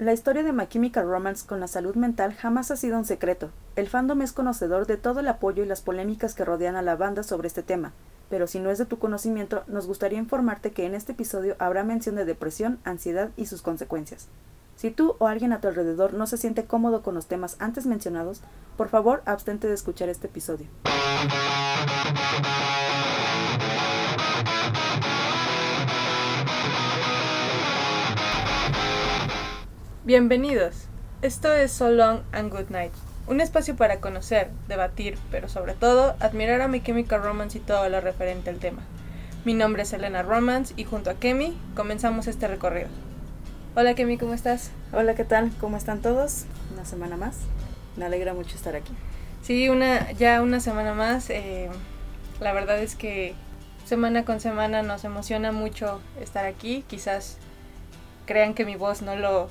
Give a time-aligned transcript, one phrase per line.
[0.00, 3.50] La historia de My Romance con la salud mental jamás ha sido un secreto.
[3.76, 6.96] El fandom es conocedor de todo el apoyo y las polémicas que rodean a la
[6.96, 7.92] banda sobre este tema,
[8.30, 11.84] pero si no es de tu conocimiento, nos gustaría informarte que en este episodio habrá
[11.84, 14.28] mención de depresión, ansiedad y sus consecuencias.
[14.74, 17.84] Si tú o alguien a tu alrededor no se siente cómodo con los temas antes
[17.84, 18.40] mencionados,
[18.78, 20.66] por favor abstente de escuchar este episodio.
[30.02, 30.86] Bienvenidos.
[31.20, 32.90] Esto es So Long and Good Night,
[33.26, 37.86] un espacio para conocer, debatir, pero sobre todo admirar a mi Chemical Romance y todo
[37.90, 38.80] lo referente al tema.
[39.44, 42.88] Mi nombre es Elena Romance y junto a Kemi comenzamos este recorrido.
[43.76, 44.70] Hola Kemi, ¿cómo estás?
[44.94, 45.52] Hola, ¿qué tal?
[45.60, 46.46] ¿Cómo están todos?
[46.72, 47.36] Una semana más.
[47.98, 48.94] Me alegra mucho estar aquí.
[49.42, 51.28] Sí, una, ya una semana más.
[51.28, 51.68] eh,
[52.40, 53.34] la verdad es que
[53.84, 56.86] semana con semana nos emociona mucho estar aquí.
[56.88, 57.36] Quizás
[58.24, 59.50] crean que mi voz no lo,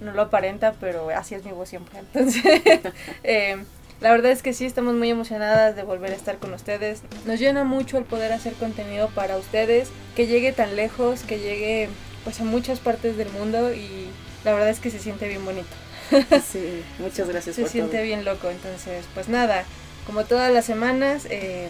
[0.00, 1.98] no lo aparenta, pero así es mi voz siempre.
[1.98, 2.42] Entonces,
[3.24, 3.56] eh,
[4.00, 7.02] la verdad es que sí, estamos muy emocionadas de volver a estar con ustedes.
[7.26, 11.88] Nos llena mucho el poder hacer contenido para ustedes, que llegue tan lejos, que llegue
[12.24, 14.08] pues a muchas partes del mundo y
[14.44, 15.68] la verdad es que se siente bien bonito.
[16.50, 18.02] Sí, muchas gracias se por siente todo.
[18.02, 18.48] bien loco.
[18.50, 19.64] Entonces, pues nada,
[20.06, 21.68] como todas las semanas, eh,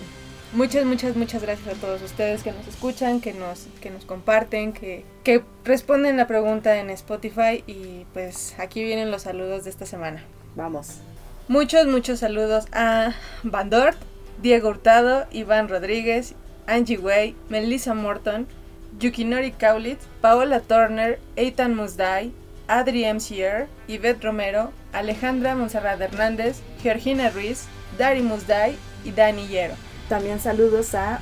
[0.53, 4.73] muchas, muchas, muchas gracias a todos ustedes que nos escuchan, que nos, que nos comparten,
[4.73, 9.87] que, que responden la pregunta en Spotify y pues aquí vienen los saludos de esta
[9.87, 10.23] semana.
[10.55, 10.99] Vamos.
[11.49, 13.99] Muchos, muchos saludos a Van Dort,
[14.43, 16.35] Diego Hurtado, Iván Rodríguez,
[16.67, 18.47] Angie Way, Melissa Morton,
[18.99, 22.33] Yukinori Kaulitz, Paola Turner, Eitan Musday,
[22.69, 27.65] Adri MCR, Yvette Romero, Alejandra Monserrat Hernández, Georgina Ruiz,
[27.97, 29.88] Dari Musday y Dani Hierro.
[30.09, 31.21] También saludos a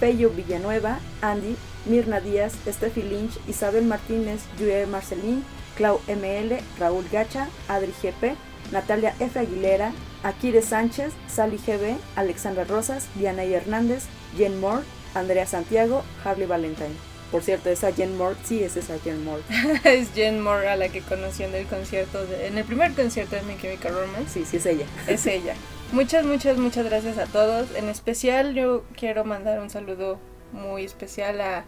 [0.00, 5.44] Peyo Villanueva, Andy, Mirna Díaz, Steffi Lynch, Isabel Martínez, Julie Marcelín,
[5.76, 8.36] Clau ML, Raúl Gacha, Adri GP,
[8.72, 9.38] Natalia F.
[9.38, 9.92] Aguilera,
[10.24, 13.54] Akire Sánchez, Sally GB, Alexandra Rosas, Diana Y.
[13.54, 14.04] Hernández,
[14.36, 14.82] Jen Moore,
[15.14, 17.13] Andrea Santiago, Harley Valentine.
[17.34, 19.42] Por cierto, esa Jen Moore, sí es esa Jen Moore.
[19.84, 23.34] es Jen Moore a la que conocí en el concierto, de- en el primer concierto
[23.34, 24.28] de My Chemical Romance.
[24.32, 24.86] Sí, sí es ella.
[25.08, 25.54] es ella.
[25.90, 27.74] Muchas, muchas, muchas gracias a todos.
[27.74, 30.20] En especial yo quiero mandar un saludo
[30.52, 31.64] muy especial a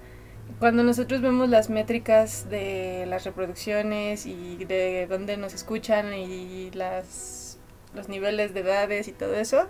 [0.61, 7.59] cuando nosotros vemos las métricas de las reproducciones y de dónde nos escuchan y las
[7.93, 9.67] los niveles de edades y todo eso.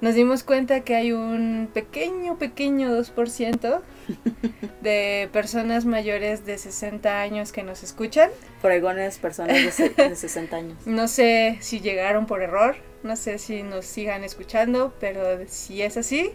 [0.00, 3.80] Nos dimos cuenta que hay un pequeño, pequeño 2%
[4.82, 8.30] de personas mayores de 60 años que nos escuchan.
[8.60, 10.86] Fregones personas de, de 60 años.
[10.86, 15.96] No sé si llegaron por error, no sé si nos sigan escuchando, pero si es
[15.96, 16.32] así,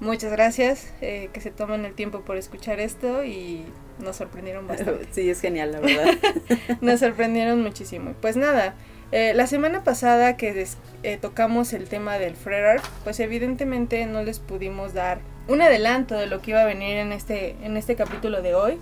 [0.00, 3.64] muchas gracias eh, que se toman el tiempo por escuchar esto y
[3.98, 5.06] nos sorprendieron bastante.
[5.12, 6.14] Sí, es genial, la verdad.
[6.80, 8.14] Nos sorprendieron muchísimo.
[8.20, 8.74] Pues nada,
[9.12, 14.04] eh, la semana pasada que des- eh, tocamos el tema del Frere Art, pues evidentemente
[14.06, 17.76] no les pudimos dar un adelanto de lo que iba a venir en este, en
[17.76, 18.78] este capítulo de hoy,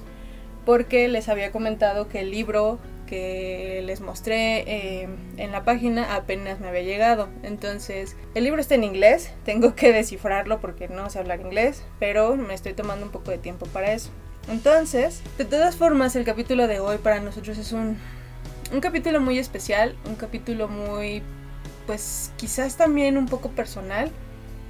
[0.65, 6.61] porque les había comentado que el libro que les mostré eh, en la página apenas
[6.61, 7.29] me había llegado.
[7.43, 12.37] Entonces, el libro está en inglés, tengo que descifrarlo porque no sé hablar inglés, pero
[12.37, 14.11] me estoy tomando un poco de tiempo para eso.
[14.49, 17.99] Entonces, de todas formas, el capítulo de hoy para nosotros es un,
[18.73, 21.23] un capítulo muy especial, un capítulo muy,
[21.87, 24.11] pues quizás también un poco personal,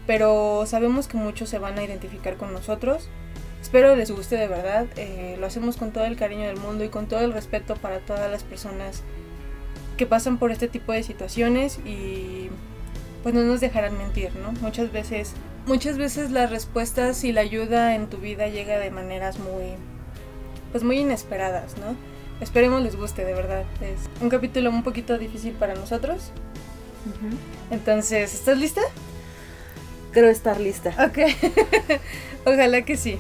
[0.07, 3.09] pero sabemos que muchos se van a identificar con nosotros.
[3.61, 6.89] Espero les guste de verdad, eh, lo hacemos con todo el cariño del mundo y
[6.89, 9.03] con todo el respeto para todas las personas
[9.99, 12.49] que pasan por este tipo de situaciones y
[13.23, 14.53] pues no nos dejarán mentir, ¿no?
[14.63, 15.35] Muchas veces,
[15.67, 19.75] muchas veces las respuestas y la ayuda en tu vida llega de maneras muy,
[20.73, 21.95] pues muy inesperadas, ¿no?
[22.41, 23.65] Esperemos les guste, de verdad.
[23.81, 26.33] Es un capítulo un poquito difícil para nosotros.
[27.71, 28.81] Entonces, ¿estás lista?
[30.13, 30.95] Creo estar lista.
[31.05, 31.19] Ok.
[32.47, 33.19] Ojalá que sí.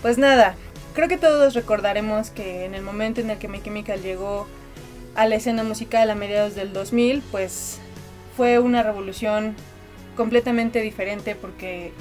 [0.00, 0.54] Pues nada,
[0.94, 4.46] creo que todos recordaremos que en el momento en el que My Chemical llegó
[5.14, 7.78] a la escena musical a mediados del 2000, pues
[8.36, 9.54] fue una revolución
[10.16, 11.92] completamente diferente porque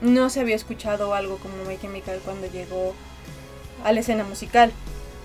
[0.00, 2.94] no se había escuchado algo como My Chemical cuando llegó
[3.84, 4.72] a la escena musical.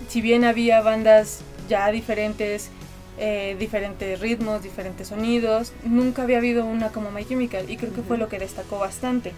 [0.08, 2.70] Si bien había bandas ya diferentes,
[3.18, 8.02] eh, diferentes ritmos, diferentes sonidos, nunca había habido una como My Chemical y creo que
[8.02, 9.32] fue lo que destacó bastante.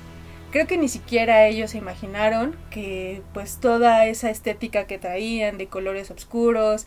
[0.50, 5.66] Creo que ni siquiera ellos se imaginaron que pues toda esa estética que traían de
[5.66, 6.86] colores oscuros,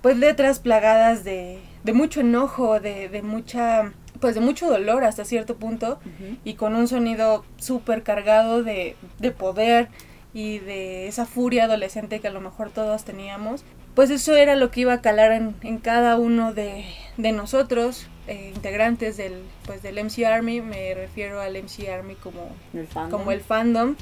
[0.00, 5.24] pues letras plagadas de, de mucho enojo, de, de mucha pues de mucho dolor hasta
[5.24, 6.00] cierto punto
[6.44, 9.88] y con un sonido súper cargado de, de poder
[10.34, 13.64] y de esa furia adolescente que a lo mejor todos teníamos,
[13.94, 16.84] pues eso era lo que iba a calar en, en cada uno de,
[17.16, 22.50] de nosotros, eh, integrantes del, pues, del MC Army, me refiero al MC Army como
[22.74, 23.10] El fandom.
[23.18, 23.96] como el fandom,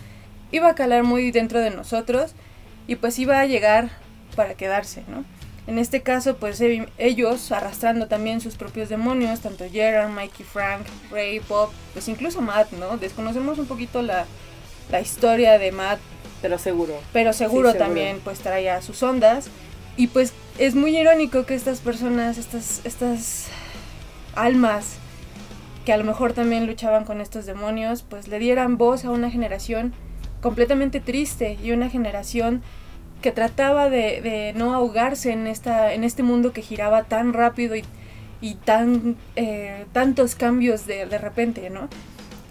[0.52, 2.34] iba a calar muy dentro de nosotros
[2.87, 3.90] y pues iba a llegar
[4.34, 5.25] para quedarse, ¿no?
[5.67, 10.82] En este caso, pues e- ellos arrastrando también sus propios demonios, tanto Gerard, Mikey Frank,
[11.11, 12.99] Ray, Bob, pues incluso Matt, ¿no?
[12.99, 14.26] Desconocemos un poquito la,
[14.90, 15.99] la historia de Matt,
[16.46, 16.94] Pero seguro.
[17.12, 19.48] pero seguro, también pues traía sus ondas.
[19.96, 23.46] Y pues es muy irónico que estas personas, estas, estas
[24.34, 24.98] almas
[25.84, 29.31] que a lo mejor también luchaban con estos demonios, pues le dieran voz a una
[29.31, 29.94] generación
[30.40, 32.62] completamente triste y una generación
[33.22, 37.75] que trataba de, de no ahogarse en, esta, en este mundo que giraba tan rápido
[37.75, 37.84] y,
[38.40, 41.88] y tan, eh, tantos cambios de, de repente, ¿no?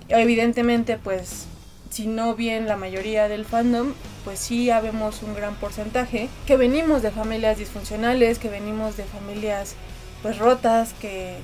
[0.10, 1.48] Evidentemente, pues,
[1.96, 3.94] si no bien la mayoría del fandom,
[4.26, 9.76] pues sí habemos un gran porcentaje que venimos de familias disfuncionales, que venimos de familias
[10.22, 11.38] pues rotas, que,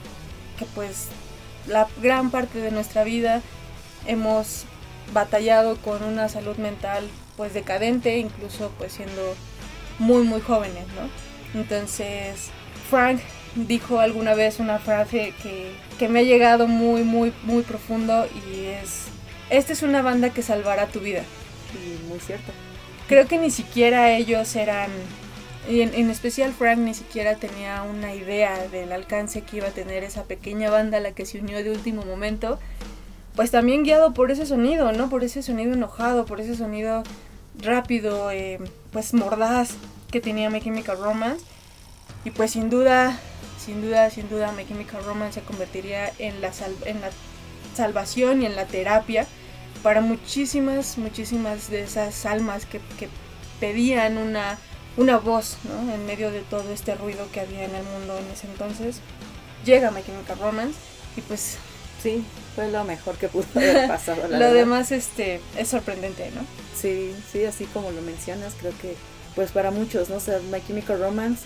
[0.60, 1.08] que pues
[1.68, 3.42] la gran parte de nuestra vida
[4.08, 4.66] hemos
[5.14, 7.08] batallado con una salud mental
[7.38, 9.22] pues decadente, incluso pues siendo
[10.00, 11.62] muy muy jóvenes, ¿no?
[11.62, 12.50] Entonces
[12.90, 13.22] Frank
[13.56, 18.66] dijo alguna vez una frase que, que me ha llegado muy muy muy profundo y
[18.66, 19.11] es,
[19.52, 21.22] esta es una banda que salvará tu vida.
[21.76, 22.52] Y muy cierto.
[23.08, 24.90] Creo que ni siquiera ellos eran,
[25.70, 29.72] y en, en especial Frank ni siquiera tenía una idea del alcance que iba a
[29.72, 32.60] tener esa pequeña banda a la que se unió de último momento,
[33.36, 35.10] pues también guiado por ese sonido, ¿no?
[35.10, 37.04] Por ese sonido enojado, por ese sonido
[37.60, 38.60] rápido, eh,
[38.92, 39.72] pues mordaz
[40.12, 41.46] que tenía My Chemical Romance.
[42.24, 43.20] Y pues sin duda,
[43.58, 47.10] sin duda, sin duda, My Chemical Romance se convertiría en la, sal- en la
[47.76, 49.26] salvación y en la terapia
[49.84, 53.10] para muchísimas, muchísimas de esas almas que, que
[53.60, 54.58] pedían una,
[54.98, 55.94] una voz, ¿no?
[55.94, 59.00] En medio de todo este ruido que había en el mundo en ese entonces.
[59.66, 60.78] Llega My Chemical Romance
[61.18, 61.58] y pues
[62.02, 62.24] Sí,
[62.56, 64.22] fue lo mejor que pudo haber pasado.
[64.24, 64.54] La lo verdad.
[64.56, 66.42] demás este, es sorprendente, ¿no?
[66.76, 68.96] Sí, sí, así como lo mencionas, creo que
[69.36, 70.16] pues para muchos, ¿no?
[70.16, 71.44] O sea, My Chemical Romance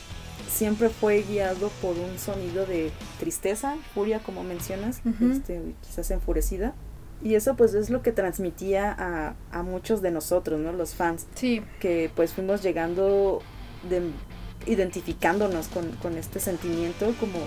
[0.49, 2.89] siempre fue guiado por un sonido de
[3.19, 5.33] tristeza, furia, como mencionas, Ujú.
[5.33, 6.73] este, quizás enfurecida.
[7.25, 10.71] Y eso pues es lo que transmitía a, a muchos de nosotros, ¿no?
[10.71, 13.41] Los fans, Sí, que pues fuimos llegando,
[13.89, 14.11] de,
[14.67, 17.39] identificándonos con, con este sentimiento como,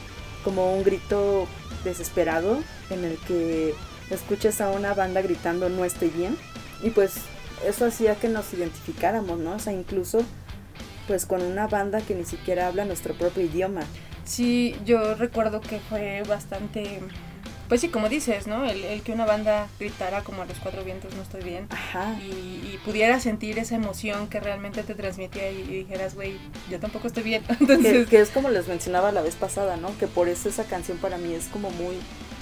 [0.42, 1.46] como un grito
[1.84, 2.58] desesperado
[2.90, 3.72] en el que
[4.10, 6.36] escuchas a una banda gritando no estoy bien
[6.82, 7.14] y pues
[7.64, 9.52] eso hacía que nos identificáramos, ¿no?
[9.52, 10.24] O sea, incluso
[11.06, 13.82] pues con una banda que ni siquiera habla nuestro propio idioma.
[14.24, 17.00] sí, yo recuerdo que fue bastante,
[17.68, 18.64] pues sí, como dices, ¿no?
[18.64, 21.66] El, el que una banda gritara como a los cuatro vientos no estoy bien.
[21.70, 22.18] Ajá.
[22.20, 26.38] Y, y pudiera sentir esa emoción que realmente te transmitía y, y dijeras, güey,
[26.70, 27.42] yo tampoco estoy bien.
[27.58, 29.96] Que, Entonces, que es como les mencionaba la vez pasada, ¿no?
[29.98, 31.96] Que por eso esa canción para mí es como muy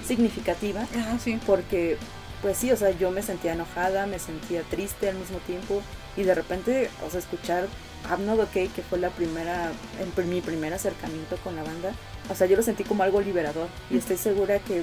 [0.07, 1.39] significativa ah, sí.
[1.47, 1.97] porque
[2.43, 5.83] pues sí, o sea, yo me sentía enojada, me sentía triste al mismo tiempo
[6.17, 7.67] y de repente, o sea, escuchar
[8.11, 11.93] I'm Not Okay, que fue la primera, en mi primer acercamiento con la banda,
[12.31, 14.83] o sea, yo lo sentí como algo liberador y estoy segura que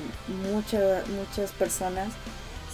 [0.52, 2.10] muchas muchas personas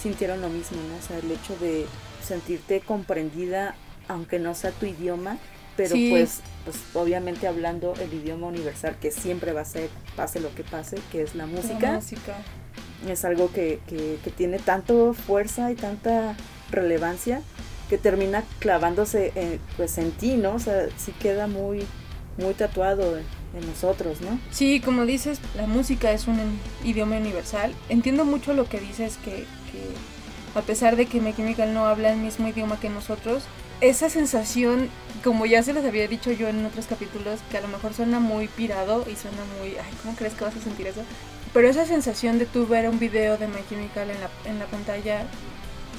[0.01, 0.95] sintieron lo mismo, ¿no?
[0.97, 1.85] O sea, el hecho de
[2.25, 3.75] sentirte comprendida,
[4.07, 5.37] aunque no sea tu idioma,
[5.77, 6.09] pero Sí.
[6.09, 10.63] pues, pues obviamente hablando el idioma universal que siempre va a ser, pase lo que
[10.63, 12.37] pase, que es la La música música.
[13.07, 16.35] es algo que, que, que tiene tanto fuerza y tanta
[16.71, 17.41] relevancia
[17.89, 20.55] que termina clavándose eh, pues en ti, ¿no?
[20.55, 21.85] O sea, sí queda muy,
[22.37, 23.23] muy tatuado en,
[23.59, 24.39] en nosotros, ¿no?
[24.51, 27.73] Sí, como dices, la música es un en- idioma universal.
[27.89, 29.31] Entiendo mucho lo que dices, que,
[29.71, 29.81] que
[30.55, 33.43] a pesar de que My Chemical no habla el mismo idioma que nosotros,
[33.81, 34.89] esa sensación,
[35.23, 38.19] como ya se les había dicho yo en otros capítulos, que a lo mejor suena
[38.19, 41.01] muy pirado y suena muy, ay, ¿cómo crees que vas a sentir eso?
[41.53, 44.65] Pero esa sensación de tú ver un video de My Chemical en la, en la
[44.65, 45.23] pantalla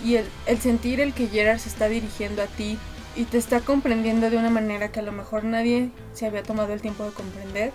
[0.04, 2.78] y el, el sentir el que Gerard se está dirigiendo a ti
[3.16, 6.72] y te está comprendiendo de una manera que a lo mejor nadie se había tomado
[6.72, 7.72] el tiempo de comprender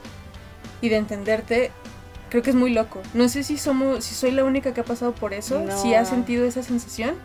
[0.82, 1.72] y de entenderte,
[2.30, 3.02] creo que es muy loco.
[3.14, 5.82] No sé si somos, si soy la única que ha pasado por eso, No.
[5.82, 7.16] si has sentido esa sensación.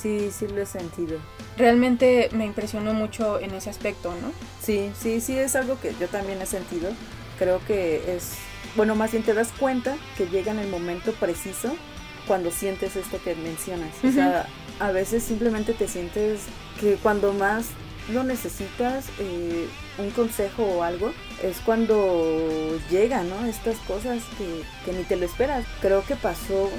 [0.00, 1.18] Sí, sí lo he sentido.
[1.56, 4.30] Realmente me impresionó mucho en ese aspecto, ¿no?
[4.62, 6.90] Sí, sí, sí es algo que yo también he sentido.
[7.38, 8.32] Creo que es,
[8.76, 11.74] bueno, más bien te das cuenta que llega en el momento preciso
[12.26, 13.92] cuando sientes esto que mencionas.
[14.04, 14.46] O sea,
[14.78, 16.40] a veces simplemente te sientes
[16.80, 17.66] que cuando más
[18.12, 19.66] lo necesitas, eh,
[19.98, 23.46] un consejo o algo, es cuando llegan, ¿no?
[23.46, 25.64] Estas cosas que, que ni te lo esperas.
[25.80, 26.70] Creo que pasó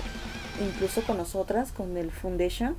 [0.66, 2.75] incluso con nosotras, con el Foundation,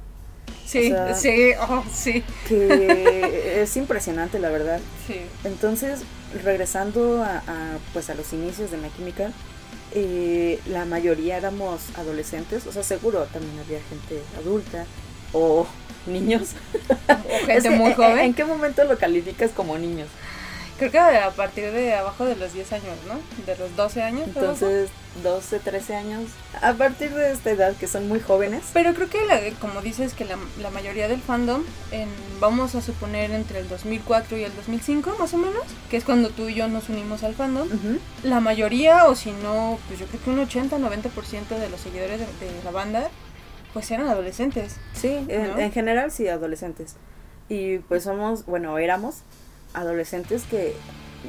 [0.64, 2.22] Sí, sí, oh, sí.
[2.46, 4.80] Que es impresionante, la verdad.
[5.06, 5.20] Sí.
[5.44, 6.00] Entonces,
[6.44, 7.42] regresando a,
[7.92, 9.32] pues a los inicios de My Chemical,
[9.94, 14.86] eh, la mayoría éramos adolescentes, o sea, seguro también había gente adulta
[15.32, 15.66] o
[16.06, 16.50] niños.
[17.08, 18.18] O gente muy joven.
[18.18, 20.08] ¿En qué momento lo calificas como niños?
[20.78, 23.14] Creo que a partir de abajo de los 10 años, ¿no?
[23.44, 24.28] De los 12 años.
[24.28, 24.90] Entonces,
[25.24, 26.30] 12, 13 años.
[26.62, 28.62] A partir de esta edad, que son muy jóvenes.
[28.72, 29.18] Pero creo que,
[29.60, 30.36] como dices, que la,
[30.70, 32.08] mayoría del fandom, en,
[32.38, 36.30] vamos a suponer entre el 2004 y el 2005, más o menos, que es cuando
[36.30, 37.68] tú y yo nos unimos al fandom,
[38.22, 42.62] la mayoría, o si no, pues yo creo que un 80-90% de los seguidores de,
[42.64, 43.10] la banda,
[43.72, 44.76] pues eran adolescentes.
[44.92, 46.94] Sí, en general sí, adolescentes.
[47.48, 49.22] Y pues somos, bueno, éramos
[49.74, 50.74] adolescentes que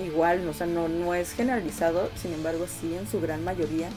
[0.05, 3.89] igual, o sea, no, no es generalizado, sin embargo, sí, en su gran mayoría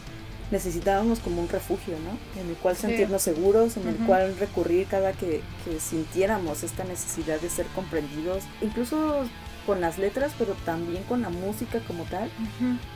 [0.50, 2.40] necesitábamos como un refugio, ¿no?
[2.40, 7.40] En el cual sentirnos seguros, en el cual recurrir cada que, que, sintiéramos esta necesidad
[7.40, 9.24] de ser comprendidos, incluso
[9.66, 12.30] con las letras, pero también con la música como tal,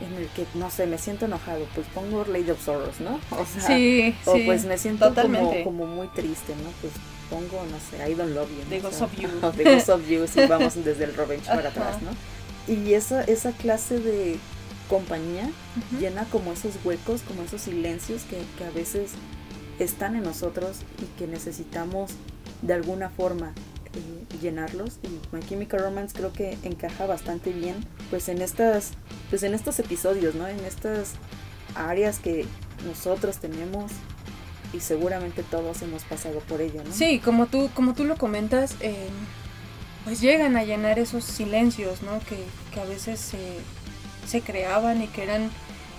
[0.00, 3.20] en el que, no sé, me siento enojado, pues pongo Lady of Sorrows, ¿no?
[3.30, 6.70] O sea, sí, o pues me siento como, como, muy triste, ¿no?
[6.80, 6.92] Pues
[7.30, 8.64] pongo, no sé, I Don't Love You.
[8.68, 9.28] The Ghost of You.
[9.56, 12.10] The Ghost of You, si vamos desde el Revenge para atrás, ¿no?
[12.72, 14.38] Y esa, esa clase de
[14.88, 15.50] compañía
[16.00, 19.12] llena como esos huecos, como esos silencios que, que, a veces
[19.78, 22.12] están en nosotros y que necesitamos
[22.62, 23.52] de alguna forma
[23.96, 27.76] eh, llenarlos y My Chemical Romance creo que encaja bastante bien
[28.10, 28.92] pues en estas
[29.30, 31.12] pues en estos episodios no en estas
[31.74, 32.46] áreas que
[32.86, 33.92] nosotros tenemos
[34.76, 36.92] y seguramente todos hemos pasado por ello, ¿no?
[36.92, 39.08] Sí, como tú, como tú lo comentas, eh,
[40.04, 42.20] pues llegan a llenar esos silencios, ¿no?
[42.28, 42.38] Que,
[42.72, 43.38] que a veces se,
[44.28, 45.50] se creaban y que eran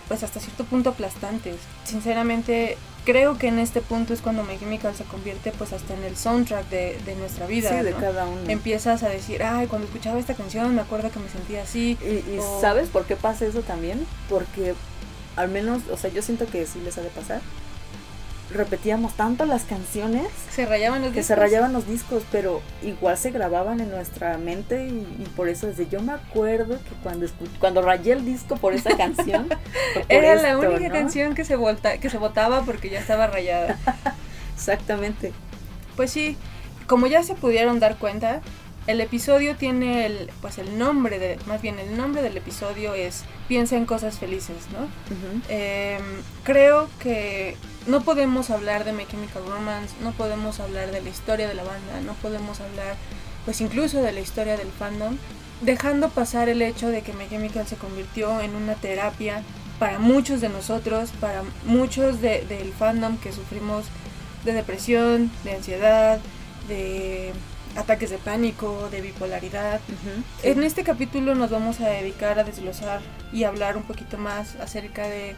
[0.07, 1.57] pues hasta cierto punto aplastantes.
[1.83, 6.03] Sinceramente, creo que en este punto es cuando My Chemical se convierte pues hasta en
[6.03, 7.69] el soundtrack de, de nuestra vida.
[7.69, 8.41] Sí, de cada uno.
[8.47, 11.97] Empiezas a decir, ay, cuando escuchaba esta canción me acuerdo que me sentía así.
[12.01, 14.05] Y, ¿sabes por qué pasa eso también?
[14.29, 14.75] Porque
[15.35, 17.41] al menos, o sea, yo siento que sí les ha de pasar
[18.51, 23.31] repetíamos tanto las canciones se rayaban los que se rayaban los discos pero igual se
[23.31, 27.27] grababan en nuestra mente y, por eso desde yo me acuerdo que cuando
[27.59, 29.49] cuando rayé el disco por esa canción
[30.09, 33.77] era la única canción que se volta que se votaba porque ya estaba rayada.
[34.55, 35.33] Exactamente.
[35.95, 36.37] Pues sí
[36.87, 38.41] como ya se pudieron dar cuenta
[38.87, 43.25] el episodio tiene el, pues el nombre de, más bien el nombre del episodio es
[43.49, 44.87] Piensa en cosas felices, ¿no?
[45.49, 46.01] Em,
[46.43, 47.55] creo que
[47.87, 51.63] no podemos hablar de My Chemical Romance, no podemos hablar de la historia de la
[51.63, 52.95] banda, no podemos hablar,
[53.45, 55.17] pues incluso de la historia del fandom,
[55.61, 59.41] dejando pasar el hecho de que My Chemical se convirtió en una terapia
[59.79, 63.85] para muchos de nosotros, para muchos del fandom que sufrimos
[64.43, 66.19] de depresión, de ansiedad,
[66.67, 67.31] de
[67.75, 69.79] ataques de pánico, de bipolaridad.
[70.43, 73.01] En este capítulo nos vamos a dedicar a desglosar
[73.31, 75.35] y hablar un poquito más acerca de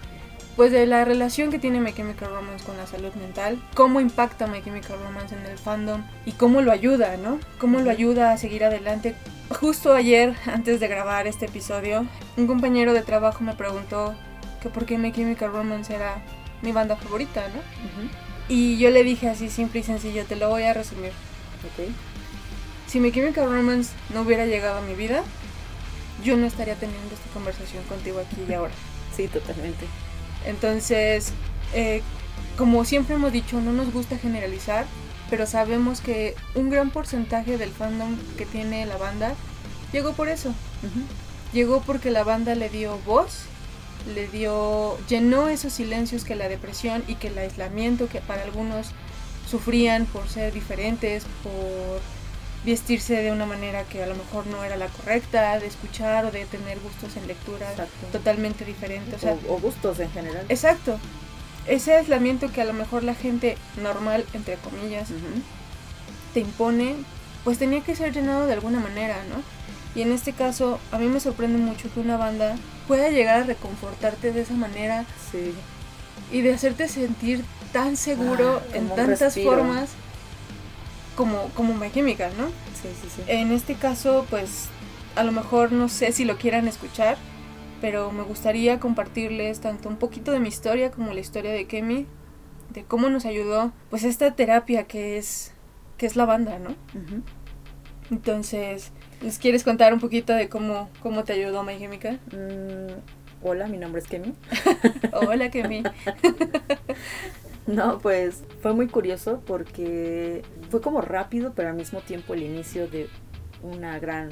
[0.60, 4.46] pues de la relación que tiene My Chemical Romance con la salud mental, cómo impacta
[4.46, 7.40] My Chemical Romance en el fandom y cómo lo ayuda, ¿no?
[7.60, 9.16] Cómo lo ayuda a seguir adelante.
[9.50, 14.16] Justo ayer, antes de grabar este episodio, un compañero de trabajo me preguntó
[14.62, 16.22] que por qué My Chemical Romance era
[16.62, 17.62] mi banda favorita, ¿no?
[18.50, 21.14] Y yo le dije así simple y sencillo, te lo voy a resumir.
[21.72, 21.96] Okay
[22.86, 25.24] si My Chemical Romance no hubiera llegado a mi vida,
[26.22, 28.74] yo no estaría teniendo esta conversación contigo aquí y ahora.
[29.16, 29.86] Sí, totalmente.
[30.46, 31.32] Entonces,
[31.74, 32.02] eh,
[32.58, 34.86] como siempre hemos dicho, no nos gusta generalizar,
[35.30, 39.34] pero sabemos que un gran porcentaje del fandom que tiene la banda
[39.92, 40.54] llegó por eso.
[41.54, 43.44] Llegó porque la banda le dio voz,
[44.14, 48.88] le dio, llenó esos silencios que la depresión y que el aislamiento que para algunos
[49.50, 52.02] sufrían por ser diferentes, por
[52.70, 56.32] vestirse de una manera que a lo mejor no era la correcta, de escuchar o
[56.32, 57.68] de tener gustos en lectura
[58.12, 59.24] totalmente diferentes.
[59.48, 60.46] O, gustos en general.
[60.50, 61.00] Exacto.
[61.68, 65.10] Ese aislamiento que a lo mejor la gente normal, entre comillas,
[66.34, 66.96] te impone,
[67.44, 69.42] pues tenía que ser llenado de alguna manera, ¿no?
[70.00, 72.56] Y en este caso, a mí me sorprende mucho que una banda
[72.88, 75.54] pueda llegar a reconfortarte de esa manera sí.
[76.32, 79.90] y de hacerte sentir tan seguro ah, en tantas formas
[81.20, 82.48] como, como My Chemical, ¿no?
[82.82, 83.22] Sí, sí, sí.
[83.28, 84.70] En este caso, pues
[85.18, 87.18] a lo mejor no sé si lo quieran escuchar,
[87.82, 92.06] pero me gustaría compartirles tanto un poquito de mi historia como la historia de Kemi,
[92.70, 95.52] de cómo nos ayudó, pues esta terapia que es,
[95.98, 96.74] que es la banda, ¿no?
[98.12, 102.22] Entonces, ¿les quieres contar un poquito de cómo, cómo te ayudó My Chemical?
[102.32, 104.36] Mm, hola, mi nombre es Kemi.
[105.12, 105.84] hola, Kemi.
[107.70, 112.88] No, pues fue muy curioso porque fue como rápido, pero al mismo tiempo el inicio
[112.88, 113.08] de
[113.62, 114.30] una gran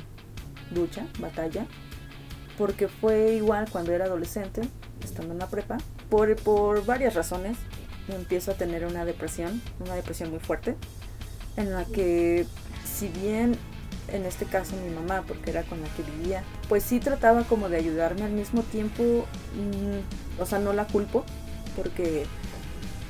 [0.74, 1.68] lucha, batalla,
[2.58, 4.62] porque fue igual cuando era adolescente,
[5.04, 5.78] estando en la prepa,
[6.10, 7.58] por, por varias razones.
[8.10, 10.76] Empiezo a tener una depresión, una depresión muy fuerte,
[11.58, 12.46] en la que
[12.86, 13.56] si bien
[14.08, 17.70] en este caso mi mamá, porque era con la que vivía, pues sí trataba como
[17.70, 21.24] de ayudarme al mismo tiempo, mm, o sea, no la culpo,
[21.76, 22.26] porque,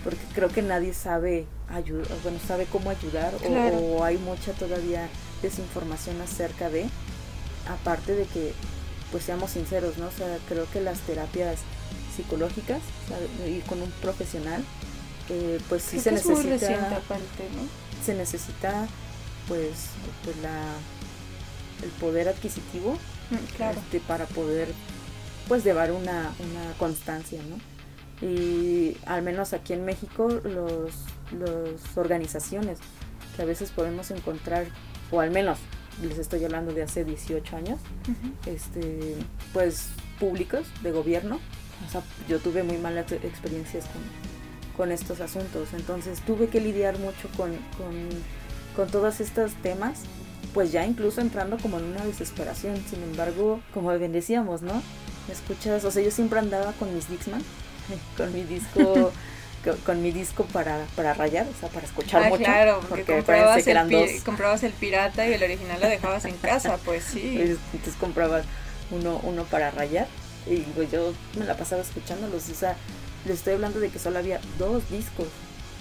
[0.08, 3.34] porque creo que nadie sabe ayudar, bueno, sabe cómo ayudar,
[3.74, 5.10] o, hay mucha todavía
[5.42, 6.86] desinformación acerca de,
[7.68, 8.54] aparte de que,
[9.12, 10.08] pues seamos sinceros, ¿no?
[10.08, 11.60] O sea, creo que las terapias
[12.16, 12.80] psicológicas,
[13.46, 14.64] ir con un profesional,
[15.30, 17.02] eh, pues sí se necesita.
[18.06, 18.88] Se necesita
[19.50, 19.72] pues,
[20.24, 20.74] pues la,
[21.84, 22.94] el poder adquisitivo
[23.30, 24.70] mm, este, para poder
[25.50, 27.58] pues llevar una, una constancia, ¿no?
[28.22, 30.92] Y al menos aquí en México los,
[31.38, 32.80] los organizaciones
[33.36, 34.66] que a veces podemos encontrar,
[35.12, 35.60] o al menos
[36.02, 37.80] les estoy hablando de hace 18 años,
[38.46, 39.16] este,
[39.54, 41.40] pues públicos, de gobierno.
[41.88, 44.02] O sea, yo tuve muy malas experiencias con,
[44.76, 48.10] con estos asuntos, entonces tuve que lidiar mucho con, con
[48.78, 50.02] con todos estos temas,
[50.54, 52.78] pues ya incluso entrando como en una desesperación.
[52.88, 54.82] Sin embargo, como bien decíamos, ¿no?
[55.30, 57.42] escuchas, o sea, yo siempre andaba con mis Dixman,
[58.16, 59.12] con mi disco
[59.86, 62.44] con, mi disco para, para rayar, o sea, para escuchar ah, mucho.
[62.44, 67.04] Claro, porque, comprabas, el comprabas el pirata y el original lo dejabas en casa, pues
[67.04, 67.34] sí.
[67.38, 68.46] Pues, entonces comprabas
[68.92, 70.08] uno, uno para rayar
[70.46, 72.78] y pues yo me la pasaba escuchándolos, o sea,
[73.26, 75.28] les estoy hablando de que solo había dos discos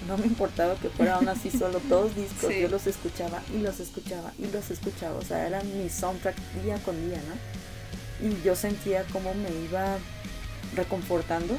[0.05, 3.79] no me importaba que fuera aún así solo dos discos, yo los escuchaba y los
[3.79, 8.27] escuchaba y los escuchaba, o sea, eran mi soundtrack día con día, ¿no?
[8.27, 9.97] Y yo sentía como me iba
[10.75, 11.57] reconfortando,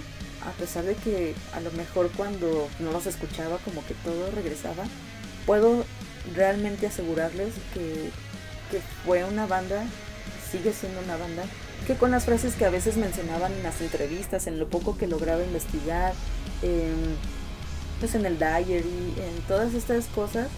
[0.49, 4.85] a pesar de que a lo mejor cuando no los escuchaba como que todo regresaba,
[5.47, 5.85] puedo
[6.35, 8.11] realmente asegurarles que,
[8.71, 9.85] que fue una banda,
[10.51, 11.45] sigue siendo una banda,
[11.87, 15.07] que con las frases que a veces mencionaban en las entrevistas, en lo poco que
[15.07, 16.13] lograba investigar,
[18.01, 20.49] pues en el diary, en todas estas cosas,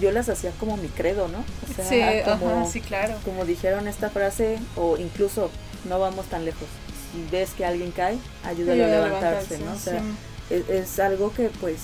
[0.00, 1.38] yo las hacía como mi credo, ¿no?
[1.38, 3.16] O sea, como, sí, claro.
[3.24, 5.50] Como dijeron esta frase, o incluso
[5.88, 6.68] no vamos tan lejos.
[7.12, 9.72] Si ves que alguien cae, ayúdale a levantarse, ¿no?
[9.72, 10.02] O sea,
[10.50, 11.78] es, algo que pues,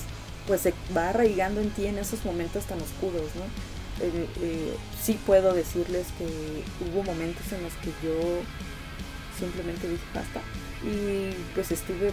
[0.46, 3.44] pues se va arraigando en ti en esos momentos tan oscuros, ¿no?
[4.04, 6.26] Eh, eh, sí puedo decirles que
[6.84, 8.14] hubo momentos en los que yo
[9.38, 10.40] simplemente dije basta
[10.82, 12.12] y pues estuve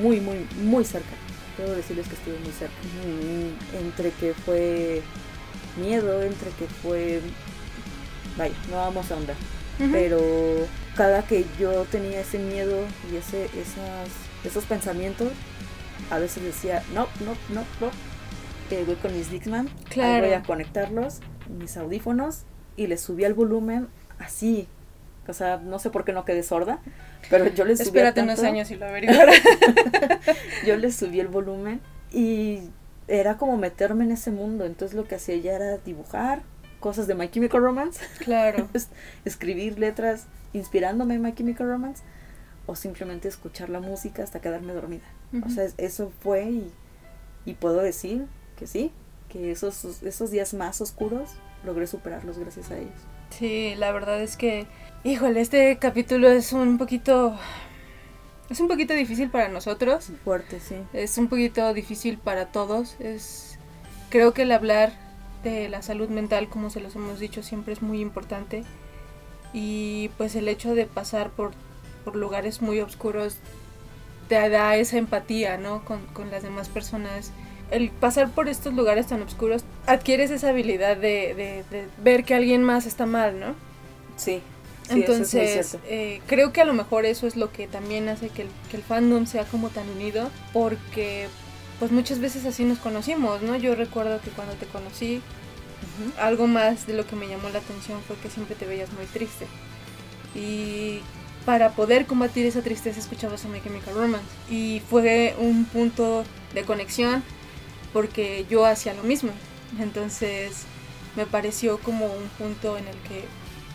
[0.00, 1.14] muy muy muy cerca
[1.56, 2.74] puedo decirles que estuve muy cerca.
[3.78, 5.02] Entre que fue
[5.76, 7.20] miedo, entre que fue...
[8.36, 9.36] Vaya, no vamos a andar.
[9.90, 10.18] Pero
[10.96, 12.78] cada que yo tenía ese miedo
[13.10, 14.08] y ese, esas,
[14.44, 15.32] esos pensamientos,
[16.10, 17.90] a veces decía, no, no, no, no.
[18.70, 20.26] Eh, voy con mis Dixman, claro.
[20.26, 21.20] voy a conectarlos,
[21.58, 22.44] mis audífonos,
[22.76, 24.66] y les subí el volumen así,
[25.28, 26.80] o sea, no sé por qué no quedé sorda,
[27.30, 28.86] pero yo les subí Espérate unos años y lo
[30.66, 32.60] yo les subí el volumen y
[33.08, 34.64] era como meterme en ese mundo.
[34.64, 36.42] Entonces lo que hacía ya era dibujar
[36.80, 38.00] cosas de My Chemical Romance.
[38.18, 38.68] Claro.
[39.24, 42.02] escribir letras inspirándome en My Chemical Romance.
[42.66, 45.02] O simplemente escuchar la música hasta quedarme dormida.
[45.44, 46.72] O sea, eso fue y,
[47.44, 48.92] y puedo decir que sí,
[49.28, 51.30] que esos, esos días más oscuros
[51.64, 52.94] logré superarlos gracias a ellos.
[53.30, 54.68] Sí, la verdad es que
[55.04, 57.36] Híjole, este capítulo es un poquito...
[58.48, 60.12] Es un poquito difícil para nosotros.
[60.22, 60.76] Fuerte, sí.
[60.92, 62.94] Es un poquito difícil para todos.
[63.00, 63.58] Es
[64.10, 64.92] creo que el hablar
[65.42, 68.62] de la salud mental, como se los hemos dicho, siempre es muy importante.
[69.52, 71.52] Y pues el hecho de pasar por,
[72.04, 73.36] por lugares muy oscuros
[74.28, 75.84] te da esa empatía, ¿no?
[75.84, 77.32] Con, con, las demás personas.
[77.70, 82.34] El pasar por estos lugares tan oscuros adquieres esa habilidad de, de, de ver que
[82.34, 83.54] alguien más está mal, ¿no?
[84.16, 84.42] Sí.
[84.88, 88.82] Entonces, eh, creo que a lo mejor eso es lo que también hace que el,
[88.82, 91.28] fandom sea como tan unido, porque
[91.78, 93.56] pues muchas veces así nos conocimos, ¿no?
[93.56, 95.22] Yo recuerdo que cuando te conocí,
[96.18, 99.06] algo más de lo que me llamó la atención fue que siempre te veías muy
[99.06, 99.46] triste.
[100.34, 101.00] Y
[101.44, 104.26] para poder combatir esa tristeza escuchabas a My Chemical Romance.
[104.50, 107.22] Y fue un punto de conexión
[107.92, 109.30] porque yo hacía lo mismo.
[109.78, 110.64] Entonces
[111.16, 113.24] me pareció como un punto en el que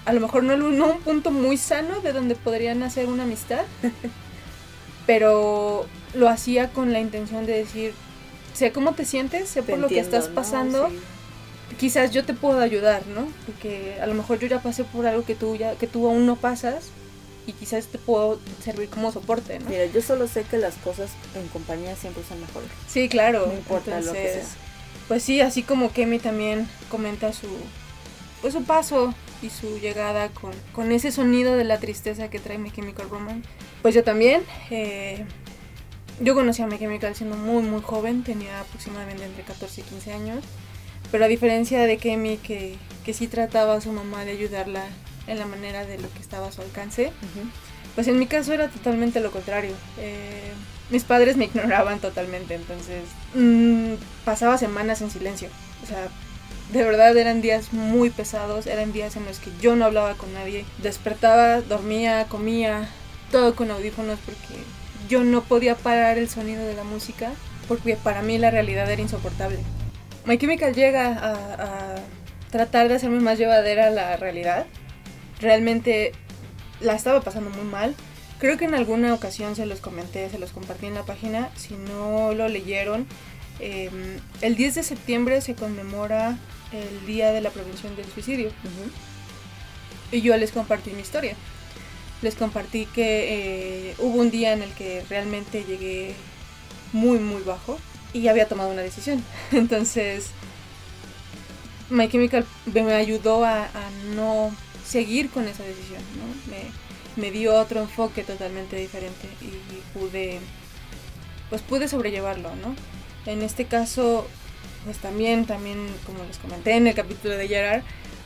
[0.06, 3.66] a lo mejor no, no un punto muy sano de donde podrían hacer una amistad,
[5.06, 7.94] pero lo hacía con la intención de decir,
[8.54, 10.90] sé cómo te sientes, sé por lo que estás pasando,
[11.80, 13.28] quizás yo te puedo ayudar, ¿no?
[13.46, 16.26] Porque a lo mejor yo ya pasé por algo que tú, ya, que tú aún
[16.26, 16.86] no pasas
[17.46, 19.70] y quizás te puedo servir como soporte, ¿no?
[19.70, 22.70] Mira, yo solo sé que las cosas en compañía siempre son mejores.
[22.88, 23.48] Sí, claro.
[23.48, 24.44] No importa lo que sea.
[25.08, 27.48] Pues sí, así como Kemi también comenta su
[28.42, 32.58] pues su paso y su llegada con, con ese sonido de la tristeza que trae
[32.58, 33.48] My Chemical Romance.
[33.82, 34.44] Pues yo también.
[34.70, 35.26] Eh,
[36.20, 40.14] yo conocí a My Chemical siendo muy muy joven, tenía aproximadamente entre 14 y 15
[40.14, 40.44] años.
[41.12, 44.84] Pero a diferencia de Kemi, que, que sí trataba a su mamá de ayudarla
[45.28, 47.12] en la manera de lo que estaba a su alcance,
[47.96, 49.72] pues en mi caso era totalmente lo contrario.
[50.00, 50.52] Eh,
[50.90, 53.04] mis padres me ignoraban totalmente, entonces
[53.36, 53.94] mm,
[54.26, 55.50] pasaba semanas en silencio.
[55.84, 56.08] O sea,
[56.72, 60.34] de verdad eran días muy pesados, eran días en los que yo no hablaba con
[60.34, 60.66] nadie.
[60.82, 62.90] Despertaba, dormía, comía,
[63.32, 64.62] todo con audífonos porque
[65.10, 67.32] yo no podía parar el sonido de la música
[67.68, 69.60] porque para mí la realidad era insoportable.
[70.28, 71.96] My Chemical llega a, a
[72.52, 74.66] tratar de hacerme más llevadera la realidad.
[75.40, 76.12] Realmente
[76.82, 77.96] la estaba pasando muy mal.
[78.38, 81.50] Creo que en alguna ocasión se los comenté, se los compartí en la página.
[81.56, 83.08] Si no lo leyeron,
[83.62, 83.90] eh,
[84.42, 86.38] el 10 de septiembre se conmemora
[86.74, 88.52] el Día de la Prevención del Suicidio.
[90.12, 91.38] Y yo les compartí mi historia.
[92.22, 96.16] Les compartí que eh, hubo un día en el que realmente llegué
[96.92, 97.80] muy, muy bajo
[98.14, 99.24] y había tomado una decisión.
[99.52, 100.32] Entonces,
[101.90, 103.68] My Chemical me ayudó a,
[104.16, 104.52] no
[104.86, 106.52] seguir con esa decisión, ¿no?
[106.52, 106.62] Me,
[107.22, 110.40] me dio otro enfoque totalmente diferente y pude,
[111.50, 112.76] pues pude sobrellevarlo, ¿no?
[113.26, 114.28] En este caso,
[114.86, 117.82] pues también, también, como les comenté en el capítulo de Gerard,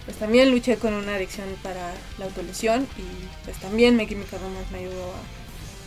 [0.06, 4.72] pues también luché con una adicción para la autolesión y pues también Me Chemical Romance
[4.72, 5.14] me ayudó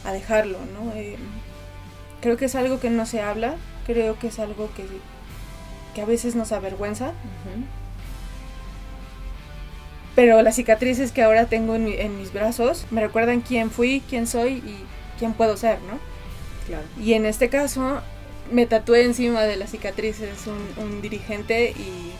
[0.04, 0.92] a, a dejarlo, ¿no?
[0.94, 1.16] Eh,
[2.20, 4.84] creo que es algo que no se habla, creo que es algo que,
[5.94, 7.12] que a veces nos avergüenza.
[10.14, 14.02] Pero las cicatrices que ahora tengo en, mi, en, mis brazos me recuerdan quién fui,
[14.08, 14.84] quién soy y
[15.18, 15.98] quién puedo ser, ¿no?
[16.66, 16.84] Claro.
[17.00, 18.00] Y en este caso
[18.52, 22.12] me tatué encima de las cicatrices un, un dirigente y...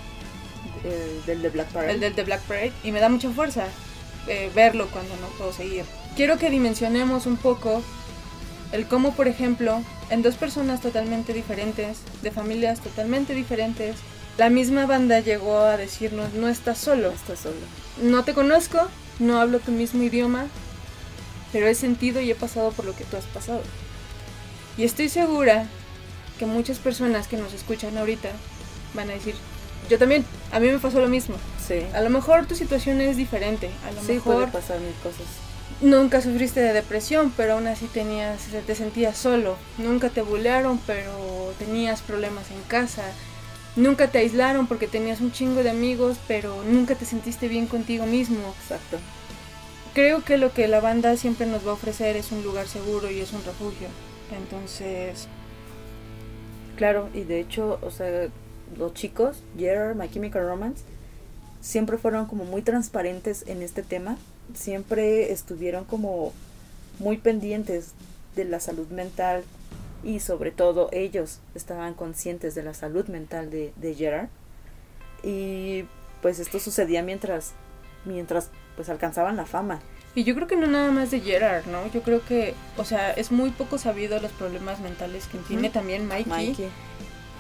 [0.85, 1.93] El del de Black Parade.
[1.93, 2.73] El del de Black Parade.
[2.83, 3.67] Y me da mucha fuerza
[4.27, 5.85] eh, verlo cuando no puedo seguir.
[6.17, 7.83] Quiero que dimensionemos un poco
[8.73, 9.83] el cómo, por ejemplo,
[10.15, 13.97] en dos personas totalmente diferentes, de familias totalmente diferentes,
[14.39, 17.09] la misma banda llegó a decirnos, no estás solo.
[17.09, 17.57] No estás solo.
[18.01, 18.79] No te conozco,
[19.19, 20.47] no hablo tu mismo idioma,
[21.53, 23.61] pero he sentido y he pasado por lo que tú has pasado.
[24.79, 25.67] Y estoy segura
[26.39, 28.31] que muchas personas que nos escuchan ahorita
[28.95, 29.35] van a decir,
[29.91, 31.35] yo también, a mí me pasó lo mismo.
[31.67, 31.85] Sí.
[31.93, 35.27] A lo mejor tu situación es diferente, a lo sí, mejor puede pasar mil cosas.
[35.81, 39.57] Nunca sufriste de depresión, pero aún así tenías, te sentías solo.
[39.79, 43.05] Nunca te bulearon, pero tenías problemas en casa.
[43.77, 48.07] Nunca te aislaron porque tenías un chingo de amigos, pero nunca te sentiste bien contigo
[48.07, 48.55] mismo.
[48.63, 48.99] Exacto.
[49.95, 53.11] Creo que lo que la banda siempre nos va a ofrecer es un lugar seguro
[53.11, 53.89] y es un refugio.
[54.37, 55.29] Entonces,
[56.77, 58.29] Claro, y de hecho, o sea,
[58.77, 60.83] los chicos, Gerard, My Chemical Romance,
[61.61, 64.17] siempre fueron como muy transparentes en este tema,
[64.53, 66.33] siempre estuvieron como
[66.99, 67.93] muy pendientes
[68.37, 69.45] de la salud mental
[70.03, 74.29] y sobre todo ellos estaban conscientes de la salud mental de, de Gerard
[75.23, 75.85] y
[76.21, 77.53] pues esto sucedía mientras
[78.05, 79.81] mientras pues alcanzaban la fama
[80.17, 81.91] y yo creo que no nada más de Gerard, ¿no?
[81.93, 86.07] Yo creo que, o sea, es muy poco sabido los problemas mentales que tiene también
[86.07, 86.69] Mikey, Mikey.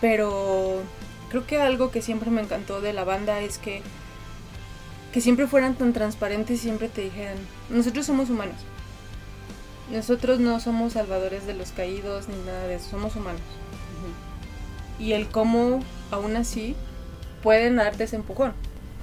[0.00, 0.80] Pero
[1.28, 3.82] creo que algo que siempre me encantó de la banda es que
[5.14, 7.36] que siempre fueran tan transparentes y siempre te dijeran,
[7.70, 8.56] nosotros somos humanos.
[9.92, 13.40] Nosotros no somos salvadores de los caídos ni nada de eso, somos humanos.
[14.98, 15.78] Y el cómo
[16.10, 16.74] aún así
[17.44, 18.54] pueden darte ese empujón.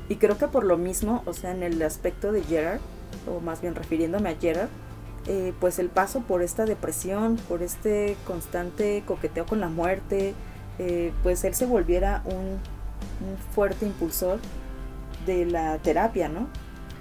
[0.10, 2.82] y creo que por lo mismo o sea en el aspecto de Gerard
[3.26, 4.68] o más bien refiriéndome a Gerard,
[5.28, 10.34] eh, pues el paso por esta depresión, por este constante coqueteo con la muerte,
[10.78, 12.60] eh, pues él se volviera un,
[13.26, 14.40] un, fuerte impulsor
[15.26, 16.48] de la terapia, ¿no?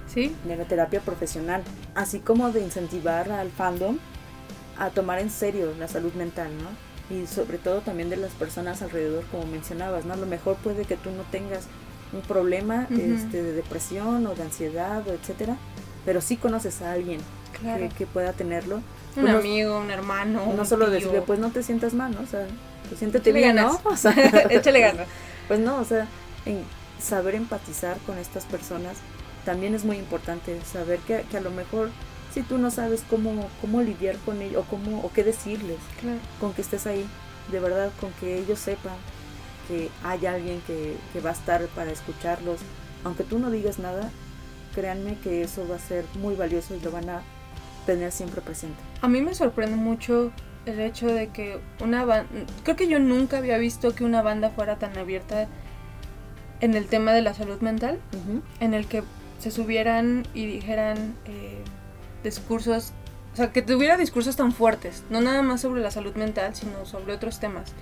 [0.07, 0.35] Sí.
[0.45, 1.63] De la terapia profesional,
[1.95, 3.97] así como de incentivar al fandom
[4.77, 7.15] a tomar en serio la salud mental, ¿no?
[7.15, 10.13] Y sobre todo también de las personas alrededor, como mencionabas, ¿no?
[10.13, 11.67] A lo mejor puede que tú no tengas
[12.13, 13.15] un problema uh -huh.
[13.15, 15.57] este, de depresión o de ansiedad o etcétera,
[16.05, 17.19] pero sí conoces a alguien
[17.61, 17.87] claro.
[17.89, 18.77] que, que, pueda tenerlo.
[19.15, 20.45] Un pues amigo, un hermano.
[20.45, 20.95] No un solo tío.
[20.95, 22.21] decirle, pues no te sientas mal, ¿no?
[22.21, 22.45] O sea,
[22.87, 23.55] pues siéntete bien.
[23.55, 23.79] ¿no?
[23.85, 24.11] O sea,
[24.49, 25.07] Échale ganas.
[25.47, 26.07] Pues no, o sea,
[26.45, 26.63] en
[27.01, 28.97] saber empatizar con estas personas
[29.45, 30.59] también es muy importante.
[30.63, 31.89] Saber que, que a lo mejor
[32.33, 36.19] si tú no sabes cómo, cómo lidiar con ellos o, cómo, o qué decirles, claro.
[36.39, 37.05] con que estés ahí,
[37.51, 38.95] de verdad, con que ellos sepan
[39.67, 42.59] que hay alguien que, que va a estar para escucharlos,
[43.03, 44.09] aunque tú no digas nada,
[44.73, 47.21] créanme que eso va a ser muy valioso y lo van a
[47.85, 48.77] tener siempre presente.
[49.01, 50.31] A mí me sorprende mucho
[50.65, 52.29] el hecho de que una banda,
[52.63, 55.47] creo que yo nunca había visto que una banda fuera tan abierta
[56.61, 57.99] en el tema de la salud mental,
[58.59, 59.03] en el que
[59.39, 61.57] se subieran y dijeran eh,
[62.23, 62.93] discursos,
[63.33, 66.85] o sea, que tuviera discursos tan fuertes, no nada más sobre la salud mental, sino
[66.85, 67.73] sobre otros temas.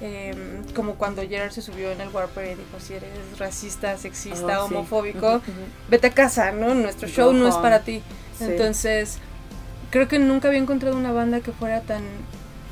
[0.00, 4.64] Em, como cuando Gerard se subió en el Warper y dijo, si eres racista, sexista,
[4.64, 4.74] Oh, sí.
[4.74, 5.40] homofóbico,
[5.88, 6.74] vete a casa, ¿no?
[6.74, 8.02] Nuestro show no es para ti.
[8.36, 8.44] Sí.
[8.44, 9.18] Entonces,
[9.90, 12.02] creo que nunca había encontrado una banda que fuera tan,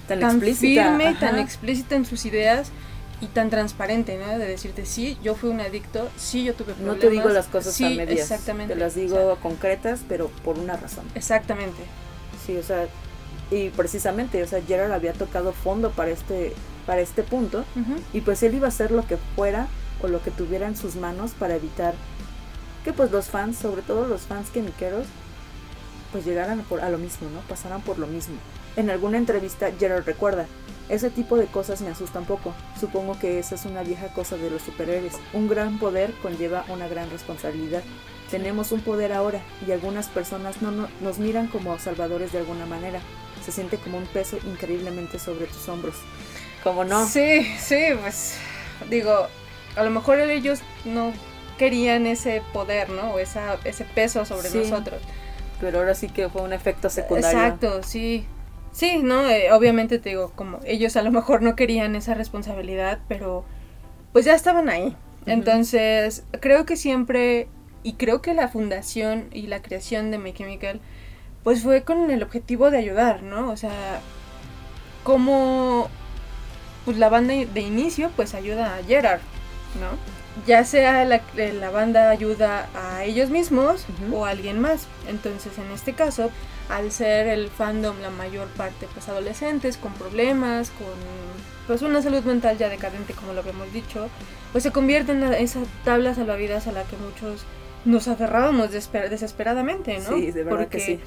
[0.09, 0.83] tan, tan explícita.
[0.89, 1.21] firme, ajá.
[1.21, 2.73] tan explícita en sus ideas
[3.21, 4.39] y tan transparente, ¿no?
[4.39, 7.01] De decirte, sí, yo fui un adicto, sí, yo tuve No problemas.
[7.01, 8.21] te digo las cosas sí, a medias.
[8.21, 8.75] Exactamente.
[8.75, 11.05] Te las digo o sea, concretas, pero por una razón.
[11.15, 11.83] exactamente.
[12.47, 12.87] Sí, o sea,
[13.51, 16.55] y precisamente, o sea, Gerard había tocado fondo para este,
[16.87, 17.65] para este punto,
[18.13, 19.69] y pues él iba a hacer lo que fuera
[20.03, 21.95] o lo que tuviera en sus manos para evitar
[22.85, 25.07] que pues los fans, sobre todo los fans quemiqueros,
[26.13, 27.41] pues llegaran por, a lo mismo, ¿no?
[27.43, 28.35] Pasaran por lo mismo.
[28.77, 30.47] En alguna entrevista Gerard recuerda,
[30.91, 32.53] ese tipo de cosas me asustan poco.
[32.79, 35.15] Supongo que esa es una vieja cosa de los superhéroes.
[35.33, 37.83] Un gran poder conlleva una gran responsabilidad.
[38.31, 42.67] Tenemos un poder ahora y algunas personas no, no- nos miran como salvadores de alguna
[42.67, 43.01] manera.
[43.45, 45.95] Se siente como un peso increíblemente sobre tus hombros.
[46.63, 47.07] ¿Cómo no?
[47.09, 48.35] Sí, sí, pues
[48.91, 49.27] digo,
[49.77, 51.13] a lo mejor ellos no
[51.59, 53.13] querían ese poder, ¿no?
[53.13, 54.59] O esa, ese peso sobre Sí.
[54.59, 55.01] nosotros.
[55.61, 57.39] Pero ahora sí que fue un efecto secundario.
[57.39, 58.27] Exacto, sí.
[58.73, 59.29] Sí, ¿no?
[59.29, 63.45] Eh, obviamente te digo, como ellos a lo mejor no querían esa responsabilidad, pero
[64.13, 64.97] pues ya estaban ahí.
[65.27, 67.49] Entonces, creo que siempre,
[67.83, 70.81] y creo que la fundación y la creación de My Chemical,
[71.43, 73.51] pues fue con el objetivo de ayudar, ¿no?
[73.51, 74.01] O sea,
[75.05, 75.89] como
[76.85, 79.21] pues la banda de inicio, pues ayuda a Gerard,
[79.81, 80.20] ¿no?
[80.47, 84.87] Ya sea la, la banda ayuda a ellos mismos o a alguien más.
[85.09, 86.31] Entonces, en este caso,
[86.69, 90.87] al ser el fandom la mayor parte pues adolescentes con problemas, con
[91.67, 94.09] pues una salud mental ya decadente como lo habíamos dicho,
[94.53, 97.43] pues se convierte en esa tabla salvavidas a la que muchos
[97.85, 100.17] nos aferrábamos desesper- desesperadamente, ¿no?
[100.17, 101.01] Sí, de verdad Porque que sí.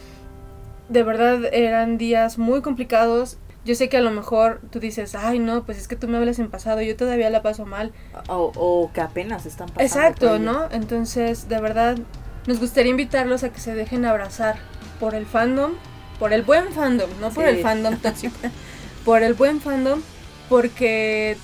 [0.89, 3.37] de verdad eran días muy complicados.
[3.65, 6.17] Yo sé que a lo mejor tú dices, ay no, pues es que tú me
[6.17, 7.93] hablas en pasado, yo todavía la paso mal.
[8.27, 9.83] O, o que apenas están pasando.
[9.83, 10.39] Exacto.
[10.39, 10.67] ¿no?
[10.71, 11.97] Entonces, de verdad,
[12.45, 14.57] nos gustaría invitarlos a que se dejen abrazar
[14.99, 15.73] por el fandom,
[16.19, 18.35] por el buen fandom, no por el fandom tóxico,
[19.05, 20.01] por el buen fandom,
[20.49, 21.37] porque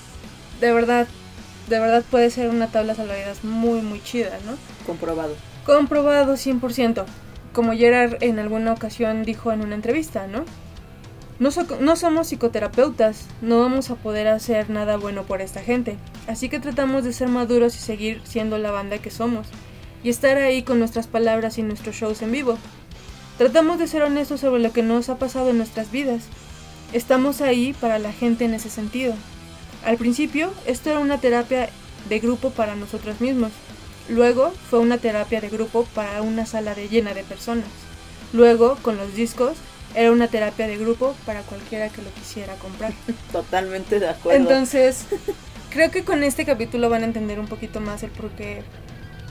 [0.60, 1.08] de verdad,
[1.70, 4.58] de verdad puede ser una tabla salvavidas muy, muy chida, ¿no?
[4.86, 5.36] Comprobado.
[5.66, 7.06] Comprobado 100%,
[7.54, 10.44] como Gerard en alguna ocasión dijo en una entrevista, ¿no?
[11.40, 15.98] No, so- no somos psicoterapeutas, no vamos a poder hacer nada bueno por esta gente,
[16.28, 19.48] así que tratamos de ser maduros y seguir siendo la banda que somos,
[20.04, 22.58] y estar ahí con nuestras palabras y nuestros shows en vivo.
[23.38, 26.24] Tratamos de ser honestos sobre lo que nos ha pasado en nuestras vidas.
[26.92, 29.14] Estamos ahí para la gente en ese sentido.
[29.86, 31.70] Al principio, esto era una terapia
[32.10, 33.52] de grupo para nosotros mismos.
[34.10, 37.68] Luego fue una terapia de grupo para una sala de llena de personas.
[38.34, 39.56] Luego, con los discos,
[39.96, 42.94] era una terapia de grupo para cualquiera que lo quisiera comprar.
[43.32, 44.40] Totalmente de acuerdo.
[44.40, 45.06] Entonces,
[45.70, 48.64] creo que con este capítulo van a entender un poquito más el por qué,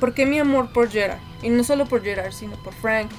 [0.01, 1.21] por qué mi amor por Gerard.
[1.42, 3.11] Y no solo por Gerard, sino por Frank,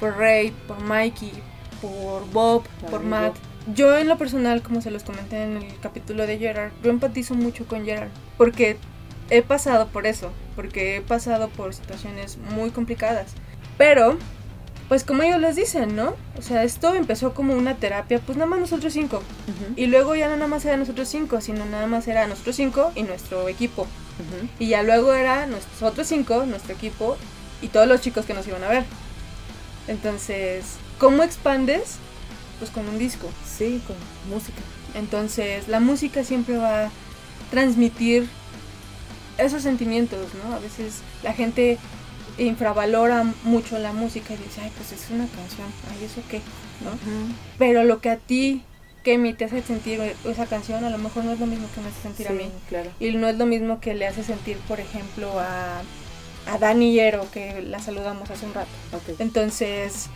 [0.00, 1.32] por Ray, por Mikey,
[1.80, 3.02] por Bob, por.
[3.02, 3.36] Matt.
[3.74, 7.34] Yo en lo personal, como se los comenté en el capítulo de Gerard, yo empatizo
[7.34, 8.10] mucho con Gerard.
[8.36, 8.76] Porque
[9.30, 10.32] he pasado por eso.
[10.56, 13.34] Porque he pasado por situaciones muy complicadas.
[13.78, 14.18] Pero,
[14.92, 16.14] pues como ellos les dicen, ¿no?
[16.38, 19.22] O sea, esto empezó como una terapia, pues nada más nosotros cinco.
[19.74, 22.92] Y luego ya no nada más era nosotros cinco, sino nada más era nosotros cinco
[22.94, 23.86] y nuestro equipo.
[24.58, 27.16] Y ya luego era nosotros cinco, nuestro equipo
[27.62, 28.84] y todos los chicos que nos iban a ver.
[29.88, 31.96] Entonces, ¿cómo expandes?
[32.58, 33.30] Pues con un disco.
[33.46, 33.96] Sí, con
[34.28, 34.60] música.
[34.94, 36.90] Entonces, la música siempre va a
[37.50, 38.28] transmitir
[39.38, 40.54] esos sentimientos, ¿no?
[40.54, 41.78] A veces la gente
[42.38, 46.38] infravalora mucho la música y dice, ay, pues es una canción, ay, ¿eso qué?
[46.84, 46.90] ¿No?
[47.58, 48.62] Pero lo que a ti,
[49.04, 51.88] Kemi, te hace sentir esa canción, a lo mejor no es lo mismo que me
[51.88, 52.48] hace sentir a mí.
[52.68, 52.90] claro.
[53.00, 55.82] Y no es lo mismo que le hace sentir, por ejemplo, a,
[56.46, 58.68] a Dani Hierro, que la saludamos hace un rato.
[59.18, 60.06] Entonces,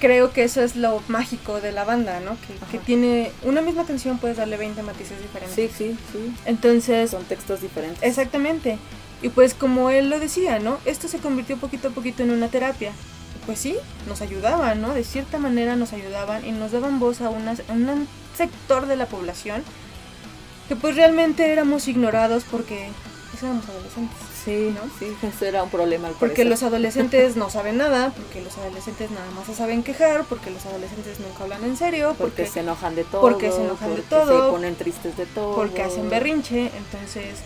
[0.00, 2.36] creo que eso es lo mágico de la banda, ¿no?
[2.46, 5.54] Que, que tiene una misma canción, puedes darle 20 matices diferentes.
[5.54, 6.32] Sí, sí, sí.
[6.46, 8.02] Entonces, Son textos diferentes.
[8.02, 8.78] exactamente.
[9.22, 10.78] Y pues como él lo decía, ¿no?
[10.84, 12.92] Esto se convirtió poquito a poquito en una terapia.
[13.46, 13.76] Pues sí,
[14.08, 14.94] nos ayudaban, ¿no?
[14.94, 19.62] De cierta manera nos ayudaban y nos daban voz a, un sector de la población
[20.68, 22.88] que pues realmente éramos ignorados porque
[23.30, 24.16] pues éramos adolescentes.
[24.44, 24.80] Sí, ¿no?
[24.98, 29.10] Sí, eso era un problema al Porque los adolescentes no saben nada, porque los adolescentes
[29.10, 32.60] nada más se saben quejar, porque los adolescentes nunca hablan en serio, porque, porque, se
[32.60, 33.20] enojan de todo.
[33.20, 35.54] porque se enojan de todo, se ponen tristes de todo.
[35.54, 36.70] porque hacen berrinche.
[36.74, 37.40] Entonces,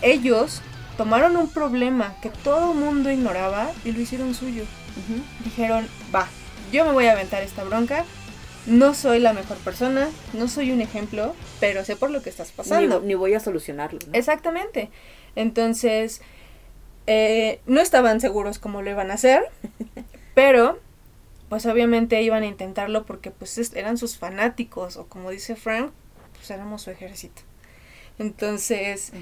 [0.00, 0.62] ellos
[1.02, 4.64] tomaron un problema que todo el mundo ignoraba y lo hicieron suyo.
[5.44, 6.28] Dijeron, va,
[6.72, 8.04] yo me voy a aventar esta bronca.
[8.66, 12.50] No soy la mejor persona, no soy un ejemplo, pero sé por lo que estás
[12.50, 13.00] Ni, pasando.
[13.00, 13.98] ni voy a solucionarlo.
[14.06, 14.12] ¿no?
[14.14, 14.90] Exactamente.
[15.34, 16.20] Entonces,
[17.08, 19.42] eh, no estaban seguros cómo lo iban a hacer,
[20.34, 20.78] pero
[21.48, 25.90] pues obviamente iban a intentarlo porque pues es- eran sus fanáticos o como dice Frank,
[26.36, 27.42] pues éramos su ejército.
[28.20, 29.12] Entonces.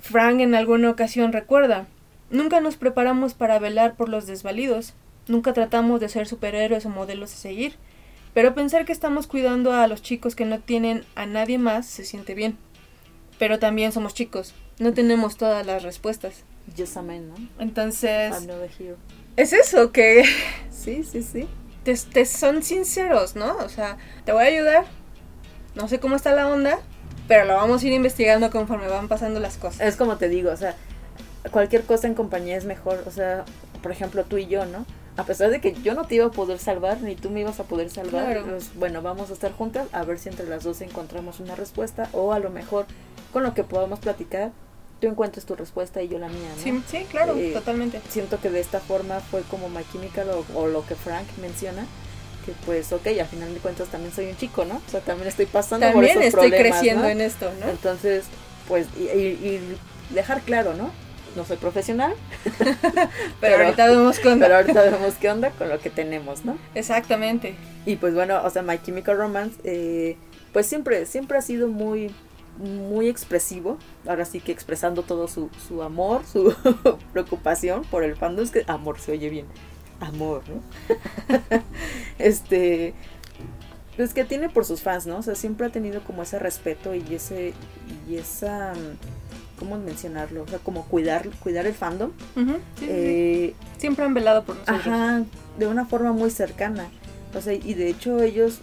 [0.00, 1.86] Frank en alguna ocasión recuerda,
[2.30, 4.94] nunca nos preparamos para velar por los desvalidos,
[5.26, 7.74] nunca tratamos de ser superhéroes o modelos a seguir,
[8.34, 12.04] pero pensar que estamos cuidando a los chicos que no tienen a nadie más se
[12.04, 12.56] siente bien.
[13.38, 16.44] Pero también somos chicos, no tenemos todas las respuestas.
[16.76, 17.34] Just a man, ¿no?
[17.58, 18.96] Entonces, I'm not a hero.
[19.36, 20.24] es eso, que
[20.70, 21.48] Sí, sí, sí.
[21.84, 23.56] te, te son sinceros, ¿no?
[23.58, 24.84] O sea, te voy a ayudar,
[25.74, 26.78] no sé cómo está la onda,
[27.28, 29.80] pero lo vamos a ir investigando conforme van pasando las cosas.
[29.82, 30.74] Es como te digo, o sea,
[31.50, 33.04] cualquier cosa en compañía es mejor.
[33.06, 33.44] O sea,
[33.82, 34.84] por ejemplo, tú y yo, ¿no?
[35.16, 37.58] A pesar de que yo no te iba a poder salvar, ni tú me ibas
[37.60, 38.46] a poder salvar, Claro.
[38.46, 42.08] pues, bueno, vamos a estar juntas a ver si entre las dos encontramos una respuesta
[42.12, 42.86] o a lo mejor
[43.32, 44.52] con lo que podamos platicar,
[45.00, 46.62] tú encuentres tu respuesta y yo la mía, ¿no?
[46.62, 48.00] Sí, sí, claro, Eh, totalmente.
[48.08, 51.84] Siento que de esta forma fue como My Chemical o, o lo que Frank menciona,
[52.48, 54.76] que pues, ok, al final de cuentas también soy un chico, ¿no?
[54.76, 57.08] O sea, también estoy pasando por También esos estoy problemas, creciendo ¿no?
[57.10, 57.68] en esto, ¿no?
[57.68, 58.24] Entonces,
[58.66, 59.78] pues, y, y-
[60.10, 60.90] y dejar claro, ¿no?
[61.36, 62.14] No soy profesional,
[62.58, 62.70] Pero,
[63.40, 64.40] pero- ahorita vemos con...
[64.40, 66.56] pero ahorita vemos qué onda con lo que tenemos, ¿no?
[66.74, 67.54] Exactamente.
[67.86, 70.16] Y pues bueno, o sea, My Chemical Romance, eh,
[70.52, 72.12] pues siempre, siempre ha sido muy,
[72.58, 73.78] muy expresivo.
[74.06, 76.54] Ahora sí que expresando todo su, su amor, su
[77.12, 78.44] preocupación por el fandom.
[78.44, 79.46] Es que amor se oye bien.
[80.00, 80.62] Amor, ¿no?
[82.18, 82.94] este.
[83.96, 85.18] Pues que tiene por sus fans, ¿no?
[85.18, 87.52] O sea, siempre ha tenido como ese respeto y ese.
[88.08, 88.72] y esa.
[89.58, 90.44] ¿Cómo mencionarlo?
[90.44, 92.12] O sea, como cuidar, cuidar el fandom.
[92.36, 92.44] Sí,
[92.78, 92.86] sí.
[92.88, 94.86] Eh, Siempre han velado por nosotros.
[94.86, 95.24] Ajá,
[95.58, 96.88] de una forma muy cercana.
[97.34, 98.60] O sea, y de hecho ellos,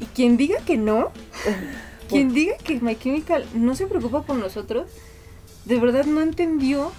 [0.00, 1.10] Y quien diga que no,
[2.08, 4.88] quien diga que My Chemical no se preocupa por nosotros,
[5.64, 6.92] de verdad no entendió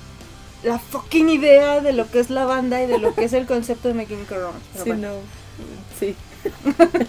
[0.63, 3.45] la fucking idea de lo que es la banda y de lo que es el
[3.45, 4.26] concepto de Romance.
[4.30, 5.19] Pero sí, bueno, no,
[6.00, 6.15] sí,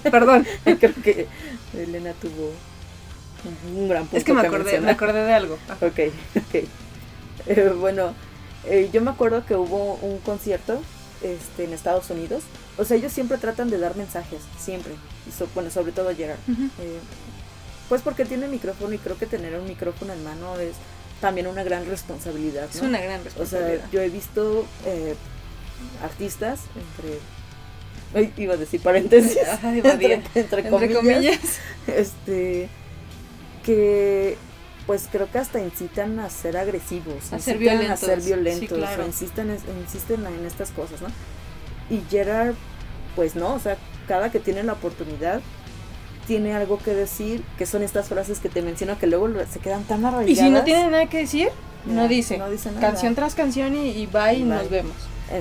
[0.11, 1.27] Perdón, creo que
[1.77, 2.53] Elena tuvo
[3.75, 5.59] un gran punto es que me acordé, me acordé de algo.
[5.69, 5.87] Ajá.
[5.87, 5.99] Ok,
[6.37, 6.65] ok.
[7.47, 8.15] Eh, bueno,
[8.67, 10.81] eh, yo me acuerdo que hubo un concierto
[11.23, 12.43] este, en Estados Unidos.
[12.77, 14.93] O sea, ellos siempre tratan de dar mensajes, siempre.
[15.29, 16.39] Y so- bueno, sobre todo Gerard.
[16.49, 16.99] Eh,
[17.89, 20.75] pues porque tiene micrófono y creo que tener un micrófono en mano es
[21.21, 22.69] también una gran responsabilidad.
[22.73, 23.81] Es una gran O responsabilidad.
[23.81, 25.15] sea, yo he visto eh,
[26.03, 27.19] artistas entre...
[28.13, 29.39] Ay, iba a decir paréntesis.
[29.49, 31.39] Ajá, entre, entre Entre comillas.
[31.87, 32.69] Este...
[33.65, 34.37] Que...
[34.87, 37.33] Pues creo que hasta incitan a ser agresivos.
[37.33, 37.91] A ser violentos.
[38.03, 38.77] A ser Sí, violentos.
[38.79, 39.05] claro.
[39.05, 41.09] o insisten, insisten en estas cosas, ¿no?
[41.95, 42.55] Y Gerard,
[43.15, 43.77] pues no, o sea,
[44.09, 45.43] cada que tiene la oportunidad
[46.31, 49.83] tiene algo que decir, que son estas frases que te menciono que luego se quedan
[49.83, 50.31] tan arraigadas.
[50.31, 51.49] Y si no tiene nada que decir,
[51.87, 52.39] no, No, dice.
[52.39, 52.81] no dice nada.
[52.81, 54.45] Canción tras canción y, y bye y Bye.
[54.45, 54.95] nos vemos.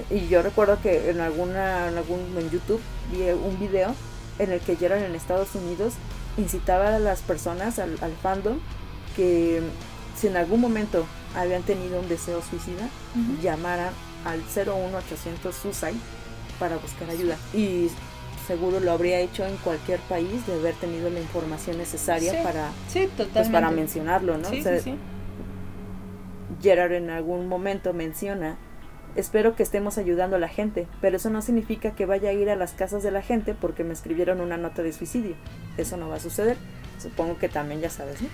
[0.10, 3.94] Y yo recuerdo que en alguna, en algún en YouTube vi un video
[4.40, 5.94] en el que Gerard en Estados Unidos
[6.40, 8.58] incitaba a las personas, al, al fandom,
[9.16, 9.62] que
[10.20, 13.44] si en algún momento habían tenido un deseo suicida, Ujú.
[13.44, 13.94] llamaran
[14.26, 15.94] al 01800 Suicide
[16.60, 17.36] para buscar ayuda.
[17.54, 17.90] Y
[18.50, 22.72] seguro lo habría hecho en cualquier país de haber tenido la información necesaria Sí, para,
[22.92, 24.50] Sí, pues, para mencionarlo, ¿no?
[24.50, 24.82] Sí, O sea.
[26.62, 28.58] Gerard en algún momento menciona,
[29.16, 32.50] espero que estemos ayudando a la gente, pero eso no significa que vaya a ir
[32.50, 35.36] a las casas de la gente porque me escribieron una nota de suicidio.
[35.78, 36.58] Eso no va a suceder.
[37.02, 38.28] Supongo que también ya sabes, ¿no?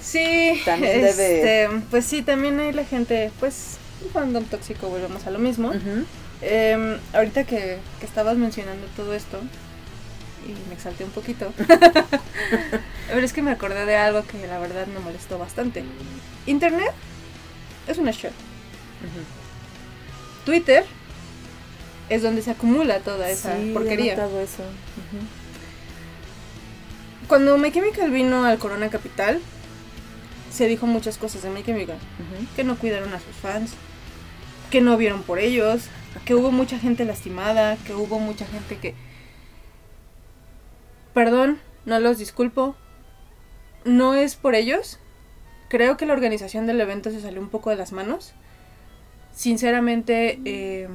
[0.00, 5.26] Sí, También debe- este, pues sí, también hay la gente, pues, un fandom tóxico, volvemos
[5.26, 5.68] a lo mismo.
[5.68, 6.04] Ujú.
[6.42, 9.40] Em, ahorita que, que estabas mencionando todo esto,
[10.46, 11.52] y me exalté un poquito,
[13.08, 15.84] pero es que me acordé de algo que la verdad me molestó bastante.
[16.46, 16.92] Internet
[17.86, 18.10] es una.
[18.10, 18.28] Ujú.
[20.46, 20.84] Twitter
[22.08, 24.16] es donde se acumula toda esa Sí, he porquería.
[24.16, 24.62] notado eso.
[24.62, 25.24] Ujú.
[27.28, 29.40] Cuando My Chemical vino al Corona Capital,
[30.52, 31.98] se dijo muchas cosas de My Chemical.
[32.56, 33.72] Que no cuidaron a sus fans,
[34.70, 35.82] que no vieron por ellos,
[36.24, 38.94] que hubo mucha gente lastimada, que hubo mucha gente que...
[41.14, 42.76] Perdón, no los disculpo.
[43.84, 44.98] No es por ellos,
[45.70, 48.32] Creo que la organización del evento se salió un poco de las manos.
[49.32, 50.88] Sinceramente, eh,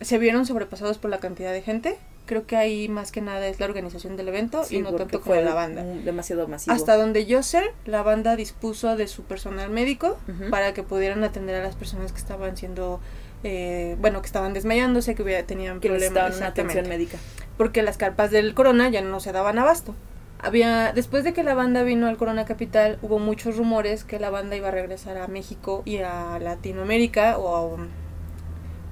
[0.00, 1.98] se vieron sobrepasados por la cantidad de gente.
[2.24, 5.20] Creo que ahí más que nada es la organización del evento Sí, y no tanto
[5.20, 5.84] como la banda.
[5.84, 6.74] demasiado masivo.
[6.74, 10.16] Hasta donde yo sé, la banda dispuso de su personal médico
[10.48, 13.00] para que pudieran atender a las personas que estaban siendo,
[13.44, 16.36] eh, bueno, que estaban desmayándose, que hubiera- tenían que problemas.
[16.36, 17.18] una atención médica.
[17.56, 19.94] Porque las carpas del Corona ya no se daban abasto.
[20.42, 24.30] Había, después de que la banda vino al Corona Capital, hubo muchos rumores que la
[24.30, 27.86] banda iba a regresar a México y a Latinoamérica, o a,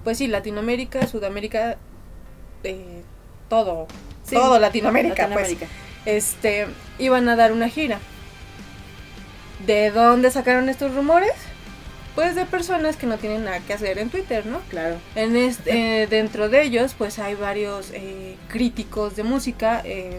[0.04, 1.78] pues sí, Latinoamérica, Sudamérica,
[2.64, 3.02] eh,
[3.48, 3.86] todo,
[4.24, 5.66] Sí, todo Latinoamérica, pues Latinoamérica.
[6.04, 6.66] este,
[6.98, 7.98] iban a dar una gira.
[9.66, 11.32] ¿De dónde sacaron estos rumores?
[12.18, 14.58] Pues de personas que no tienen nada que hacer en Twitter, ¿no?
[14.70, 14.96] Claro.
[15.14, 20.18] En este, eh, dentro de ellos, pues hay varios eh, críticos de música, eh,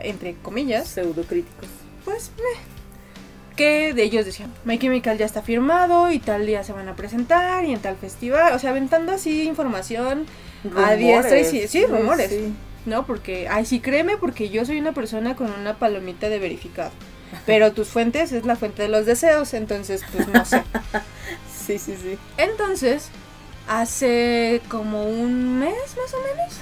[0.00, 1.68] entre comillas, Pseudocríticos.
[2.04, 6.72] pues, meh, que de ellos decían, My Chemical ya está firmado y tal día se
[6.72, 10.26] van a presentar y en tal festival, o sea, aventando así información,
[10.74, 12.30] A diestra y sí- sí, rumores.
[12.30, 12.52] sí.
[12.84, 13.06] ¿no?
[13.06, 16.90] Porque, ay, sí, créeme, porque yo soy una persona con una palomita de verificado.
[17.46, 20.62] Pero tus fuentes es la fuente de los deseos, entonces, pues no sé.
[21.66, 22.16] Sí, sí, sí.
[22.38, 23.10] Entonces,
[23.68, 26.54] hace como un mes más o menos,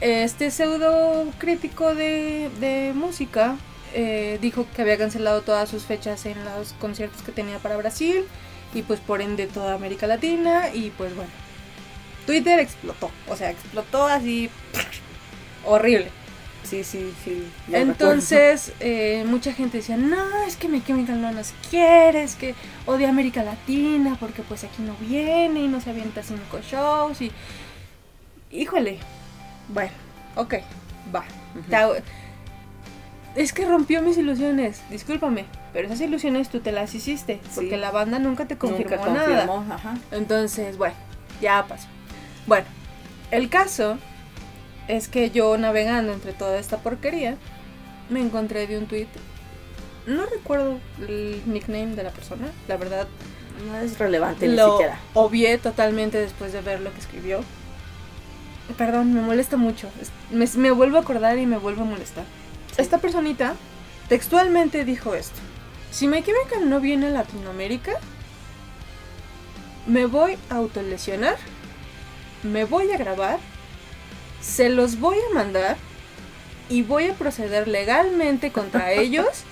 [0.00, 3.58] este pseudo crítico de, de música
[3.92, 8.24] eh, dijo que había cancelado todas sus fechas en los conciertos que tenía para Brasil
[8.72, 11.30] y pues por ende toda América Latina y pues bueno,
[12.24, 14.48] Twitter explotó, o sea, explotó así
[15.64, 16.10] horrible.
[16.70, 17.50] Sí, sí, sí.
[17.72, 20.16] Entonces, eh, mucha gente decía, no,
[20.46, 22.54] es que My Chemical no nos quiere, es que
[22.86, 27.32] odia América Latina porque pues aquí no viene y no se avienta cinco shows y...
[28.52, 28.98] Híjole,
[29.68, 29.92] bueno,
[30.36, 30.54] ok,
[31.14, 31.24] va.
[31.68, 31.90] Ta-
[33.36, 37.90] Es que rompió mis ilusiones, discúlpame, pero esas ilusiones tú te las hiciste, porque la
[37.92, 39.44] banda nunca te confirmó, Nunca nada.
[39.70, 39.94] ajá.
[40.10, 40.94] Entonces, bueno,
[41.40, 41.86] ya pasó.
[42.46, 42.66] Bueno,
[43.30, 43.98] el caso
[44.96, 47.36] es que yo navegando entre toda esta porquería,
[48.08, 49.08] me encontré de un tweet.
[50.06, 53.06] No recuerdo el nickname de la persona, la verdad.
[53.66, 54.98] No es relevante ni Lo siquiera.
[55.14, 57.40] obvié totalmente después de ver lo que escribió.
[58.78, 59.88] Perdón, me molesta mucho.
[60.30, 62.24] Me, me vuelvo a acordar y me vuelvo a molestar.
[62.74, 62.82] Sí.
[62.82, 63.54] Esta personita
[64.08, 65.38] textualmente dijo esto.
[65.90, 67.92] Si My Chemical no viene a Latinoamérica,
[69.86, 71.36] me voy a autolesionar,
[72.44, 73.38] me voy a grabar,
[74.40, 75.76] se los voy a mandar
[76.68, 79.44] y voy a proceder legalmente contra ellos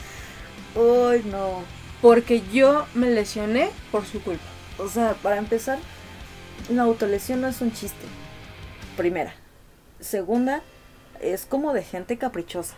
[0.74, 1.62] Uy, no.
[2.00, 4.44] porque yo me lesioné por su culpa.
[4.78, 5.78] O sea, para empezar,
[6.70, 8.06] la autolesión no es un chiste.
[8.96, 9.34] Primera.
[10.00, 10.62] Segunda,
[11.20, 12.76] es como de gente caprichosa.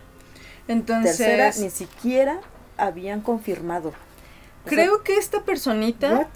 [0.68, 2.40] Entonces, Tercera, ni siquiera
[2.76, 3.88] habían confirmado.
[3.88, 6.26] O sea, creo que esta personita what?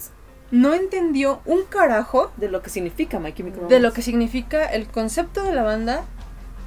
[0.51, 4.87] No entendió un carajo de lo que significa My Chemical de lo que significa el
[4.87, 6.05] concepto de la banda,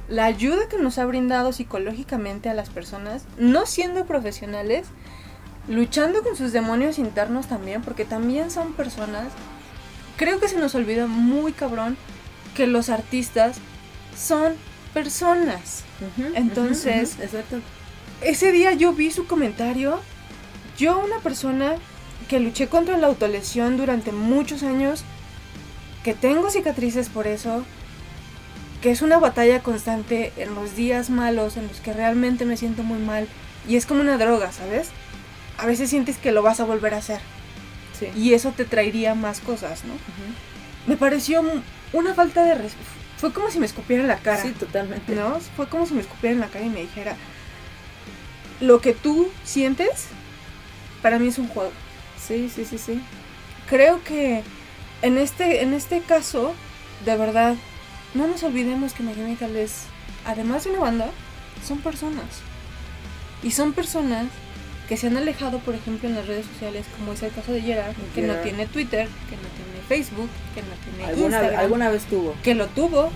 [0.09, 4.87] la ayuda que nos ha brindado psicológicamente a las personas, no siendo profesionales,
[5.67, 9.27] luchando con sus demonios internos también, porque también son personas.
[10.17, 11.95] Creo que se nos olvida muy cabrón
[12.55, 13.57] que los artistas
[14.17, 14.53] son
[14.93, 15.83] personas.
[16.35, 17.59] Entonces- exacto.
[18.21, 19.99] Ese día yo vi su comentario.
[20.77, 21.75] Yo, una persona
[22.29, 25.03] que luché contra la autolesión durante muchos años,
[26.03, 27.63] que tengo cicatrices por eso,
[28.81, 32.83] que es una batalla constante en los días malos, en los que realmente me siento
[32.83, 33.27] muy mal,
[33.67, 34.89] y es como una droga, ¿sabes?
[35.57, 37.19] A veces sientes que lo vas a volver a hacer,
[37.99, 38.07] Sí.
[38.15, 39.93] y eso te traería más cosas, ¿no?
[40.87, 41.43] Me pareció
[41.91, 42.89] una falta de respeto.
[43.17, 44.41] Fue como si me escupiera en la cara.
[44.41, 45.13] Sí, totalmente.
[45.13, 45.39] ¿no?
[45.57, 47.17] Fue como si me escupiera en la cara y me dijera,
[48.61, 50.05] lo que tú sientes,
[51.01, 51.71] para mí es un juego.
[52.29, 53.01] Sí, sí, sí, sí.
[53.67, 54.43] Creo que
[55.01, 56.53] en este, en este caso,
[57.03, 57.55] de verdad,
[58.13, 59.85] no nos olvidemos que My Chemical es,
[60.25, 61.09] además de una banda,
[61.67, 62.27] son personas.
[63.41, 64.27] Y son personas
[64.87, 67.61] que se han alejado, por ejemplo, en las redes sociales, como es el caso de
[67.61, 71.89] Gerard, que no tiene Twitter, que no tiene Facebook, que no tiene Alguna, Instagram alguna
[71.89, 72.35] vez tuvo.
[72.43, 73.11] que lo tuvo,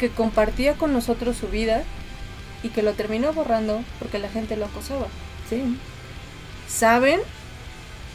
[0.00, 1.84] que compartía con nosotros su vida
[2.64, 5.06] y que lo terminó borrando porque la gente lo acosaba.
[5.48, 5.76] Sí.
[6.68, 7.20] ¿Saben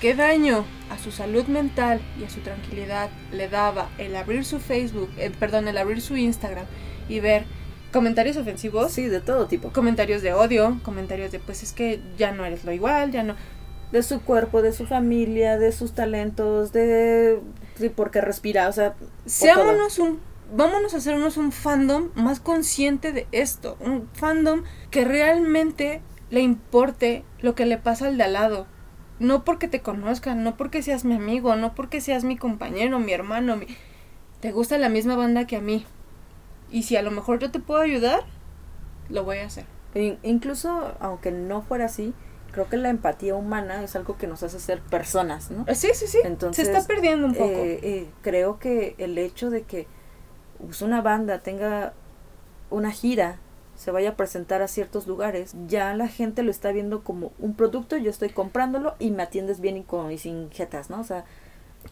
[0.05, 4.59] qué daño a su salud mental y a su tranquilidad le daba el abrir su
[4.59, 6.67] Facebook, eh, perdón, el abrir su Instagram
[7.09, 7.45] y ver
[7.91, 8.91] comentarios ofensivos?
[8.91, 9.71] Sí, de todo tipo.
[9.73, 13.35] Comentarios de odio, comentarios de pues es que ya no eres lo igual, ya no.
[13.91, 17.39] De su cuerpo, de su familia, de sus talentos, de...
[17.73, 18.93] Sí, porque respira, o sea...
[19.25, 20.19] Seámonos un.
[20.55, 23.75] Vámonos a hacernos un fandom más consciente de esto.
[23.79, 28.74] Un fandom que realmente le importe lo que le pasa al de al lado.
[29.19, 33.13] No porque te conozcan, no porque seas mi amigo, no porque seas mi compañero, mi
[33.13, 33.67] hermano, mi...
[34.41, 35.85] te gusta la misma banda que a mí.
[36.71, 38.21] Y si a lo mejor yo te puedo ayudar,
[39.09, 39.65] lo voy a hacer.
[39.93, 42.13] In- incluso, aunque no fuera así,
[42.51, 45.65] creo que la empatía humana es algo que nos hace ser personas, ¿no?
[45.73, 46.19] Sí, sí, sí.
[46.23, 47.45] Entonces, Se está perdiendo un poco.
[47.45, 49.87] Eh, eh, creo que el hecho de que
[50.57, 51.93] pues, una banda tenga
[52.69, 53.39] una gira,
[53.75, 57.55] se vaya a presentar a ciertos lugares, ya la gente lo está viendo como un
[57.55, 60.99] producto, yo estoy comprándolo y me atiendes bien y, con, y sin jetas, ¿no?
[60.99, 61.25] O sea,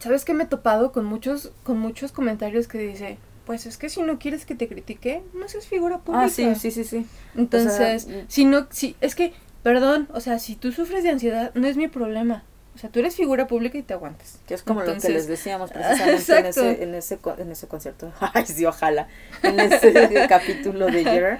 [0.00, 3.88] ¿Sabes qué me he topado con muchos, con muchos comentarios que dice, pues es que
[3.88, 6.26] si no quieres que te critique, no seas figura pública.
[6.26, 7.06] ah, sí, sí, sí, sí.
[7.36, 9.32] Entonces, O sea, si no, si, es que,
[9.62, 12.44] perdón, o sea, si tú sufres de ansiedad, no es mi problema.
[12.74, 14.40] O sea, tú eres figura pública y te aguantas.
[14.48, 18.12] Que es como lo que les decíamos precisamente en ese, en, ese, en ese concierto.
[18.34, 19.06] Ay, sí, ojalá.
[19.42, 21.38] En ese capítulo de Gerard.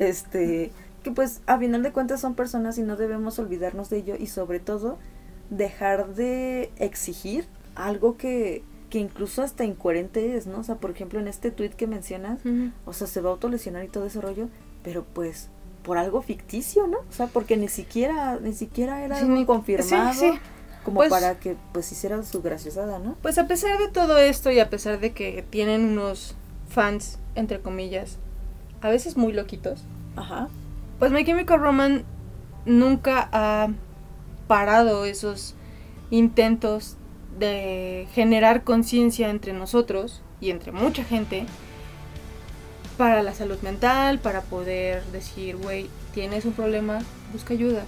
[0.00, 0.72] Este,
[1.02, 4.26] que pues a final de cuentas son personas y no debemos olvidarnos de ello y
[4.26, 4.98] sobre todo
[5.50, 10.58] dejar de exigir algo que, que incluso hasta incoherente es, ¿no?
[10.58, 12.40] O sea, por ejemplo, en este tweet que mencionas,
[12.84, 14.48] o sea, se va a autolesionar y todo ese rollo,
[14.82, 15.48] pero pues
[15.82, 16.98] por algo ficticio, ¿no?
[16.98, 20.38] O sea, porque ni siquiera, ni siquiera era Sí, algo ni- confirmado sí, sí.
[20.84, 23.16] como Pues- para que pues hiciera su graciosada, ¿no?
[23.22, 26.34] Pues a pesar de todo esto y a pesar de que tienen unos
[26.68, 28.18] fans, entre comillas,
[28.80, 29.84] a veces muy loquitos,
[30.16, 30.48] Ajá.
[30.98, 32.04] pues My Chemical Romance
[32.64, 33.68] nunca ha
[34.46, 35.54] parado esos
[36.10, 36.96] intentos
[37.38, 41.46] de generar conciencia entre nosotros y entre mucha gente
[42.98, 46.98] para la salud mental, para poder decir, güey, tienes un problema,
[47.32, 47.84] busca ayuda.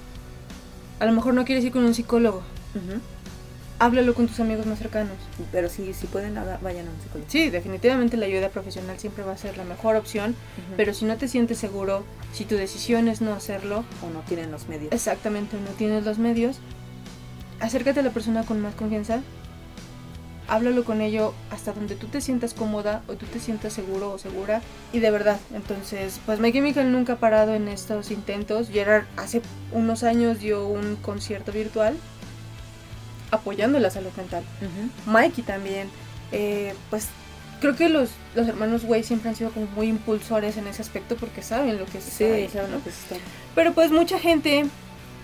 [1.00, 2.42] A lo mejor no quieres ir con un psicólogo,
[3.84, 5.16] háblalo con tus amigos más cercanos.
[5.50, 7.28] Pero si, si pueden, haga- vayan a un psicólogo.
[7.30, 10.74] Sí, definitivamente la ayuda profesional siempre va a ser la mejor opción, Ujú.
[10.76, 14.50] pero si no te sientes seguro, si tu decisión es no hacerlo, o no tienen
[14.52, 14.92] los medios.
[14.92, 16.58] exactamente no tienes los medios,
[17.60, 19.20] acércate a la persona con más confianza,
[20.48, 24.18] háblalo con ello hasta donde tú te sientas cómoda o tú te sientas seguro o
[24.18, 24.60] segura
[24.92, 29.40] y de verdad, entonces pues My Chemical nunca ha parado en estos intentos, Gerard hace
[29.72, 31.96] unos años dio un concierto virtual
[33.36, 34.44] apoyando la salud mental.
[34.60, 35.10] Ujú.
[35.10, 35.88] Mikey también,
[36.30, 37.08] eh, pues
[37.60, 41.16] creo que los, los hermanos Way siempre han sido como muy impulsores en ese aspecto
[41.16, 42.76] porque saben lo que es Sí, ahí, saben ¿no?
[42.78, 43.18] lo que es estar.
[43.54, 44.64] Pero pues mucha gente,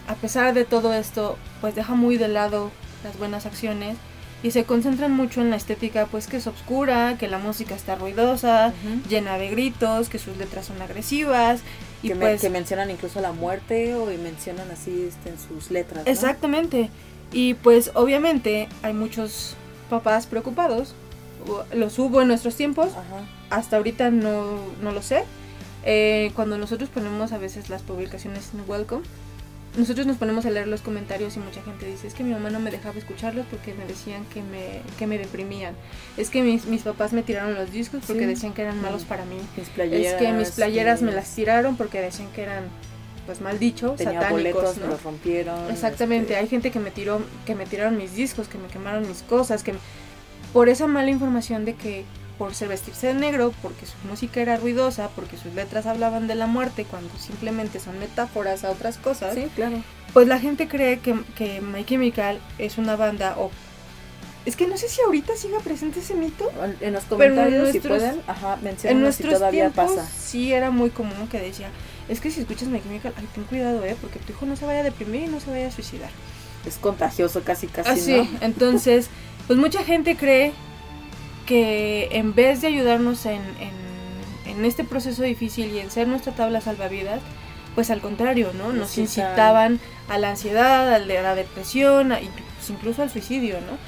[0.09, 2.71] a pesar de todo esto, pues deja muy de lado
[3.05, 3.97] las buenas acciones
[4.43, 7.97] y se concentran mucho en la estética, pues que es oscura, que la música está
[7.97, 9.09] ruidosa, Ujú.
[9.09, 11.61] llena de gritos, que sus letras son agresivas
[12.05, 15.37] y que, me- pues que mencionan incluso la muerte o y mencionan así este, en
[15.41, 16.05] sus letras.
[16.07, 16.11] ¿no?
[16.11, 16.89] Exactamente.
[17.33, 19.55] Y pues obviamente hay muchos
[19.91, 20.95] papás preocupados.
[21.73, 22.89] Los hubo en nuestros tiempos.
[22.93, 23.25] Ajá.
[23.51, 25.25] Hasta ahorita no, no lo sé.
[25.85, 29.05] Eh, cuando nosotros ponemos a veces las publicaciones en Welcome,
[29.77, 32.51] nosotros nos ponemos a leer los comentarios y mucha gente dice, es que mi mamá
[32.51, 35.75] no me dejaba escucharlos porque me decían que me, que me deprimían.
[36.17, 38.27] Es que mis, mis papás me tiraron los discos porque Sí.
[38.27, 39.09] decían que eran malos Mm.
[39.09, 39.37] para mí.
[39.57, 40.15] Mis playeras.
[40.15, 42.65] Es que mis playeras me mis- las tiraron porque decían que eran,
[43.29, 44.55] pues mal dicho, Tenía satánicos.
[44.63, 44.87] boletos, ¿no?
[44.87, 45.71] los rompieron.
[45.71, 49.07] Exactamente, este, hay gente que me tiró, que me tiraron mis discos, que me quemaron
[49.07, 49.79] mis cosas, que me-
[50.55, 52.07] por esa mala información de que
[52.39, 56.37] por ser vestirse de negro, porque su música era ruidosa, porque sus letras hablaban de
[56.37, 59.77] la muerte cuando simplemente son metáforas a otras cosas, Sí, claro.
[60.15, 63.51] pues la gente cree que, que My Chemical es una banda o...
[64.47, 66.51] Es que no sé si ahorita siga presente ese mito.
[66.81, 69.97] En los Pero en comentarios, si nuestros- pueden, ajá, En mencionan si nuestros todavía tiempos
[69.97, 70.09] pasa.
[70.11, 71.69] sí era muy común que decía,
[72.09, 74.65] es que si escuchas My Chemical, ay, ten cuidado, eh, porque tu hijo no se
[74.67, 76.11] vaya a deprimir y no se vaya a suicidar.
[76.67, 78.29] Es contagioso casi, casi, Así, ¿no?
[78.41, 79.09] entonces,
[79.47, 80.53] pues mucha gente cree
[81.47, 86.33] que en vez de ayudarnos en, en, en este proceso difícil y en ser nuestra
[86.35, 87.21] tabla salvavidas,
[87.75, 88.73] pues al contrario, ¿no?
[88.73, 89.27] Nos Incitan.
[89.31, 93.79] incitaban a la ansiedad, a la depresión, a- pues incluso al suicidio, ¿no?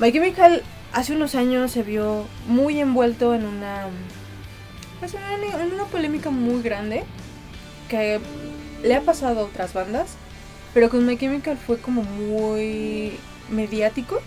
[0.00, 3.86] My Chemical hace unos años se vio muy envuelto en una,
[5.00, 7.04] pues, en una- en una polémica muy grande
[7.88, 8.20] que
[8.82, 10.10] le ha pasado a otras bandas,
[10.74, 13.18] pero con My Chemical fue como muy
[13.50, 14.20] mediático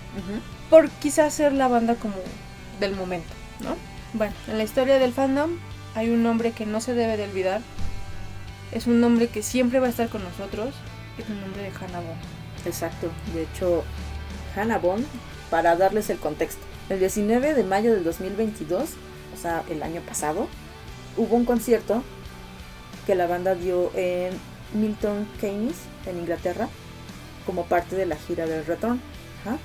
[0.69, 2.15] por quizás ser la banda como
[2.79, 3.75] del momento, ¿no?
[4.13, 5.51] Bueno, en la historia del fandom
[5.95, 7.61] hay un nombre que no se debe de olvidar.
[8.71, 10.73] Es un nombre que siempre va a estar con nosotros.
[11.17, 12.65] Es el nombre de Hannah Bond.
[12.65, 13.09] Exacto.
[13.33, 13.83] De hecho,
[14.55, 15.05] Hannah Bond,
[15.49, 18.89] para darles el contexto, el 19 de mayo del 2022,
[19.33, 20.47] o sea, el año pasado,
[21.17, 22.03] hubo un concierto
[23.11, 24.31] que la banda dio en
[24.73, 26.69] Milton Keynes, en Inglaterra,
[27.45, 29.01] como parte de la gira del Return.
[29.41, 29.57] Ajá.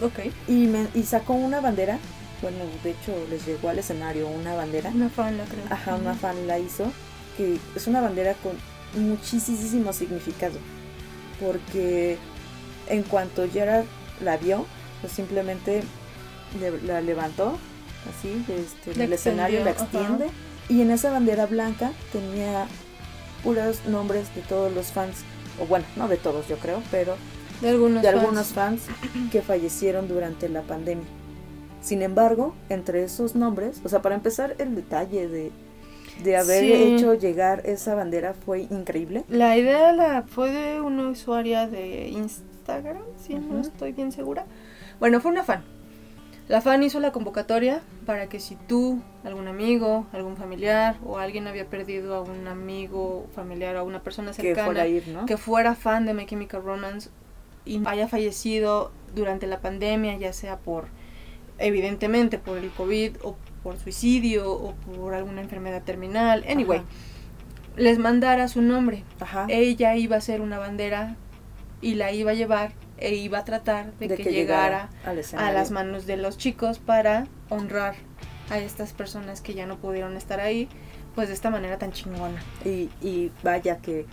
[0.00, 0.32] Ok.
[0.46, 1.98] Y, me- y sacó una bandera,
[2.42, 5.64] bueno, de hecho les llegó al escenario una bandera, Una fan, la creo.
[5.68, 6.92] ajá, una fan la hizo,
[7.36, 8.52] que es una bandera con
[9.02, 10.58] muchísimo significado,
[11.40, 12.18] porque
[12.86, 13.86] En cuanto Gerard
[14.22, 14.64] la vio,
[15.00, 15.82] pues simplemente
[16.60, 17.58] le- la levantó
[18.08, 20.28] así este, del escenario, la extiende.
[20.68, 22.66] Y en esa bandera blanca tenía
[23.42, 25.18] puros nombres de todos los fans,
[25.62, 27.16] o bueno, no de todos yo creo, pero
[27.60, 28.20] De algunos de fans.
[28.20, 28.82] algunos fans
[29.30, 31.04] que fallecieron durante la pandemia.
[31.82, 35.52] Sin embargo, entre esos nombres, o sea, para empezar, el detalle de,
[36.22, 36.72] de haber Sí.
[36.72, 39.24] hecho llegar esa bandera fue increíble.
[39.28, 44.46] La idea la fue de una usuaria de Instagram, si no estoy bien segura.
[44.98, 45.62] Bueno, fue una fan.
[46.48, 51.46] La fan hizo la convocatoria para que si tú, algún amigo, algún familiar o alguien
[51.46, 55.08] había perdido a un amigo, familiar o a una persona Que cercana fuera a ir,
[55.08, 55.24] ¿no?
[55.24, 57.08] que fuera fan de My Chemical Romance
[57.64, 60.88] y haya fallecido durante la pandemia, ya sea por,
[61.58, 66.88] evidentemente, por el COVID o por suicidio o por alguna enfermedad terminal, anyway, Ajá.
[67.76, 69.02] les mandara su nombre.
[69.18, 69.46] Ajá.
[69.48, 71.16] Ella iba a hacer una bandera
[71.80, 76.06] y la iba a llevar e iba a tratar de, que, llegara a las manos
[76.06, 77.96] de los chicos para honrar
[78.50, 80.68] a estas personas que ya no pudieron estar ahí,
[81.14, 82.42] pues de esta manera tan chingona.
[82.64, 84.06] Y, y vaya que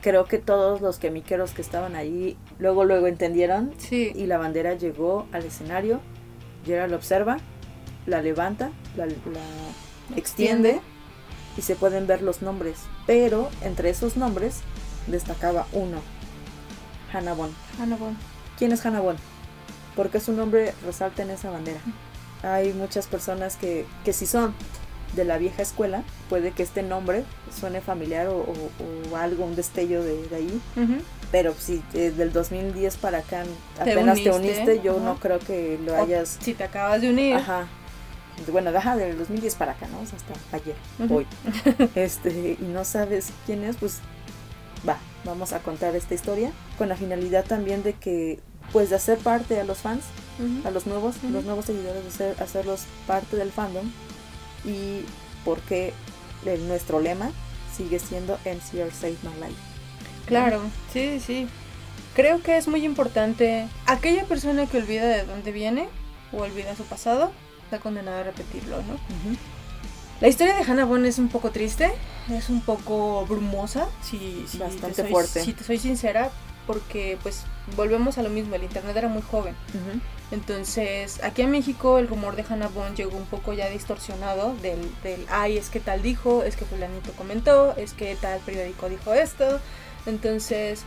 [0.00, 4.74] creo que todos los quemiqueros que estaban ahí luego luego entendieron Sí, y la bandera
[4.74, 6.00] llegó al escenario,
[6.66, 7.38] Gerard la observa,
[8.06, 10.80] la levanta, la, la extiende
[11.56, 12.82] y se pueden ver los nombres.
[13.06, 14.60] Pero entre esos nombres
[15.06, 15.98] destacaba uno,
[17.14, 17.52] Hannah Bond.
[17.80, 17.96] Hannah.
[18.58, 19.18] ¿Quién es Hannah Bond?
[19.96, 21.80] Porque su nombre resalta en esa bandera.
[22.42, 24.54] Hay muchas personas que, que si son
[25.14, 27.24] de la vieja escuela, puede que este nombre
[27.58, 30.60] suene familiar o, o- o algo, un destello de, de ahí.
[30.76, 30.96] Ujú.
[31.30, 33.44] Pero si eh, del 2010 para acá
[33.82, 34.30] Te apenas te uniste,
[34.64, 35.04] uniste, yo ajá.
[35.04, 36.36] no creo que lo O hayas...
[36.40, 37.66] Si te acabas de unir, Ajá.
[38.50, 40.00] Bueno, deja del 2010 para acá, ¿no?
[40.00, 41.18] O sea, hasta ayer, Ujú.
[41.18, 41.26] hoy.
[41.94, 44.00] Este, y no sabes quién es, pues
[44.88, 48.40] va, vamos a contar esta historia con la finalidad también de que,
[48.72, 50.02] pues, de hacer parte a los fans,
[50.66, 53.84] a los nuevos, los nuevos seguidores, de hacer, hacerlos parte del fandom
[54.64, 55.00] y
[55.44, 55.92] porque
[56.44, 57.30] el- nuestro lema
[57.76, 59.60] sigue siendo MCR Save My Life.
[60.26, 60.60] Claro,
[60.92, 61.46] sí, sí.
[62.16, 63.66] Creo que es muy importante.
[63.86, 65.88] Aquella persona que olvida de dónde viene
[66.32, 67.32] o olvida su pasado,
[67.64, 68.94] está condenada a repetirlo, ¿no?
[70.24, 71.92] La historia de Hannah Bond es un poco triste,
[72.30, 75.44] es un poco brumosa, si, si Bastante te soy, fuerte.
[75.44, 76.30] Si te soy sincera,
[76.66, 77.42] porque pues
[77.76, 79.54] volvemos a lo mismo, el internet era muy joven.
[80.30, 84.90] Entonces, aquí en México el rumor de Hannah Bond llegó un poco ya distorsionado del,
[85.02, 89.12] del, ay, es que tal dijo, es que fulanito comentó, es que tal periódico dijo
[89.12, 89.60] esto.
[90.06, 90.84] Entonces,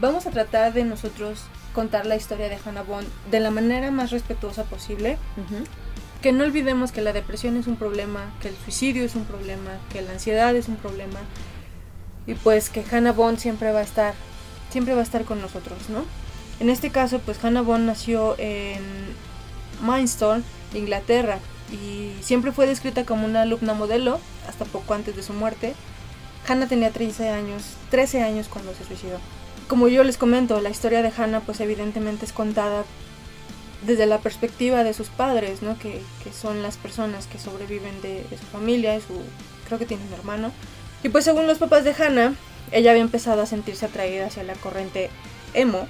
[0.00, 4.10] vamos a tratar de nosotros contar la historia de Hannah Bond de la manera más
[4.10, 5.18] respetuosa posible.
[6.22, 9.72] Que no olvidemos que la depresión es un problema, que el suicidio es un problema,
[9.92, 11.18] que la ansiedad es un problema.
[12.28, 14.14] Y pues que Hannah Bond siempre va a estar,
[14.70, 16.04] siempre va a estar con nosotros, ¿no?
[16.60, 18.80] En este caso, pues Hannah Bond nació en
[19.84, 20.44] Mindstone,
[20.74, 21.38] Inglaterra,
[21.72, 25.74] y siempre fue descrita como una alumna modelo hasta poco antes de su muerte.
[26.46, 29.18] Hannah tenía 13 años, 13 años cuando se suicidó.
[29.66, 32.84] Como yo les comento, la historia de Hannah pues evidentemente es contada
[33.86, 35.78] desde la perspectiva de sus padres, ¿no?
[35.78, 39.20] Que, que son las personas que sobreviven de, de su familia, de su,
[39.66, 40.52] creo que tiene un hermano.
[41.02, 42.34] Y pues según los papás de Hannah,
[42.70, 45.10] ella había empezado a sentirse atraída hacia la corriente
[45.54, 45.86] emo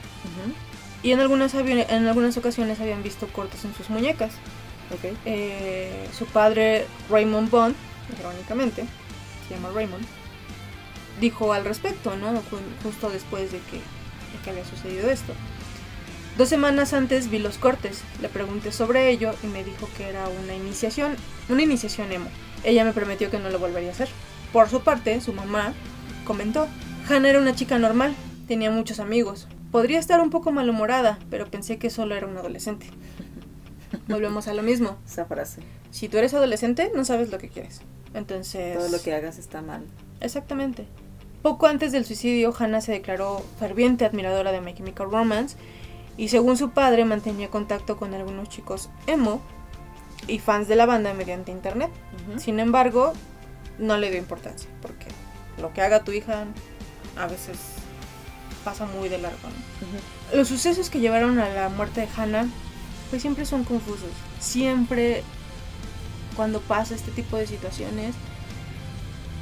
[1.03, 4.33] y en algunas, en algunas ocasiones habían visto cortes en sus muñecas.
[4.91, 5.13] Ok.
[5.25, 7.75] Eh, su padre Raymond Bond,
[8.19, 8.85] irónicamente,
[9.49, 10.05] se llama Raymond,
[11.21, 12.33] dijo al respecto, ¿no?
[12.33, 15.33] Ju- Justo después de que, de que había sucedido esto.
[16.39, 20.27] Dos semanas antes vi los cortes, le pregunté sobre ello y me dijo que era
[20.43, 21.15] una iniciación,
[21.51, 22.31] una iniciación emo.
[22.65, 24.09] Ella me prometió que no lo volvería a hacer.
[24.51, 25.75] Por su parte, su mamá
[26.25, 26.69] comentó,
[27.07, 28.15] Hannah era una chica normal,
[28.49, 29.47] tenía muchos amigos.
[29.71, 32.87] Podría estar un poco malhumorada, pero pensé que solo era un adolescente.
[34.09, 34.97] Volvemos a lo mismo.
[35.05, 35.61] Esa frase.
[35.91, 37.83] Si tú eres adolescente, no sabes lo que quieres.
[38.15, 38.79] Entonces...
[38.79, 39.85] Todo lo que hagas está mal.
[40.21, 40.87] Exactamente.
[41.43, 45.57] Poco antes del suicidio, Hannah se declaró ferviente admiradora de My Chemical Romance
[46.17, 49.41] y según su padre mantenía contacto con algunos chicos emo
[50.27, 51.91] y fans de la banda mediante internet.
[52.37, 53.13] Sin embargo,
[53.79, 55.07] no le dio importancia porque
[55.61, 56.45] lo que haga tu hija
[57.17, 57.59] a veces
[58.65, 59.39] pasa muy de largo.
[60.33, 62.47] Los sucesos que llevaron a la muerte de Hannah
[63.11, 64.11] pues siempre son confusos.
[64.41, 65.23] Siempre
[66.37, 68.15] cuando pasa este tipo de situaciones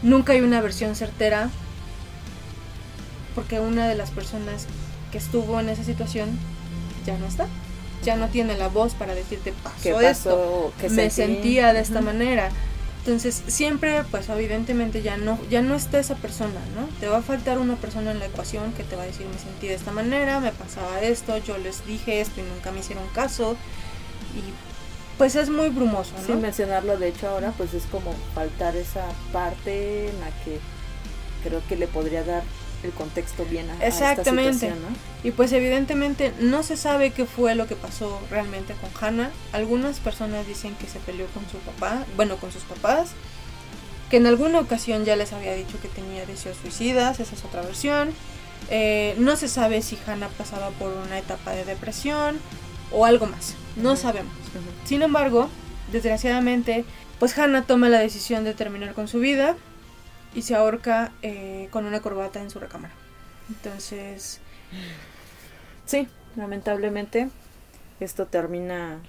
[0.03, 1.51] nunca hay una versión certera
[3.35, 4.66] porque una de las personas
[5.12, 6.39] que estuvo en esa situación
[7.05, 7.46] ya no está.
[8.03, 10.72] Ya no tiene la voz para decirte pasó, ¿Qué esto pasó?
[10.80, 11.34] ¿Qué me sentí?
[11.34, 12.51] sentía de esta manera.
[13.01, 16.86] Entonces, siempre, pues evidentemente ya no, ya no está esa persona, ¿no?
[16.98, 19.38] Te va a faltar una persona en la ecuación que te va a decir, me
[19.38, 23.07] sentí de esta manera, me pasaba esto, yo les dije esto y nunca me hicieron
[23.14, 23.57] caso.
[24.34, 24.42] Y
[25.16, 26.26] pues es muy brumoso, ¿no?
[26.26, 30.59] Sin mencionarlo, de hecho, ahora pues es como faltar esa parte en la que
[31.42, 32.42] creo que le podría dar
[32.83, 34.51] el contexto bien a, Exactamente.
[34.51, 35.28] esta situación, ¿no?
[35.28, 39.31] Y pues evidentemente no se sabe qué fue lo que pasó realmente con Hannah.
[39.53, 43.11] Algunas personas dicen que se peleó con su papá, bueno, con sus papás,
[44.11, 47.62] que en alguna ocasión ya les había dicho que tenía deseos suicidas, esa es otra
[47.62, 48.11] versión.
[48.70, 52.39] Eh, no se sabe si Hannah pasaba por una etapa de depresión
[52.93, 54.33] o algo más, no sabemos.
[54.85, 55.49] Sin embargo,
[55.93, 56.85] desgraciadamente,
[57.18, 59.57] pues Hannah toma la decisión de terminar con su vida
[60.35, 62.95] y se ahorca eh, con una corbata en su recámara.
[63.49, 64.41] Entonces,
[65.91, 66.07] Sí,
[66.37, 67.31] lamentablemente
[67.99, 69.01] esto termina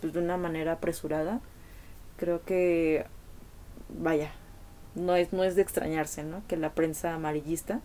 [0.00, 1.40] pues, de una manera apresurada.
[2.16, 3.04] Creo que,
[3.88, 4.30] vaya,
[4.94, 6.42] no es, no es de extrañarse, ¿no?
[6.46, 7.80] Que la prensa amarillista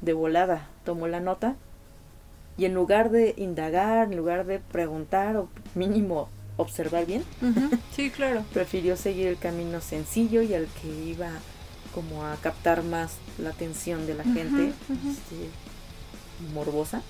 [0.00, 1.54] de volada tomó la nota
[2.58, 7.22] y en lugar de indagar, en lugar de preguntar o mínimo observar bien,
[7.94, 8.42] sí, claro.
[8.52, 11.30] prefirió seguir el camino sencillo y al que iba
[11.96, 15.48] como a captar más la atención de la gente este,
[16.54, 17.00] morbosa.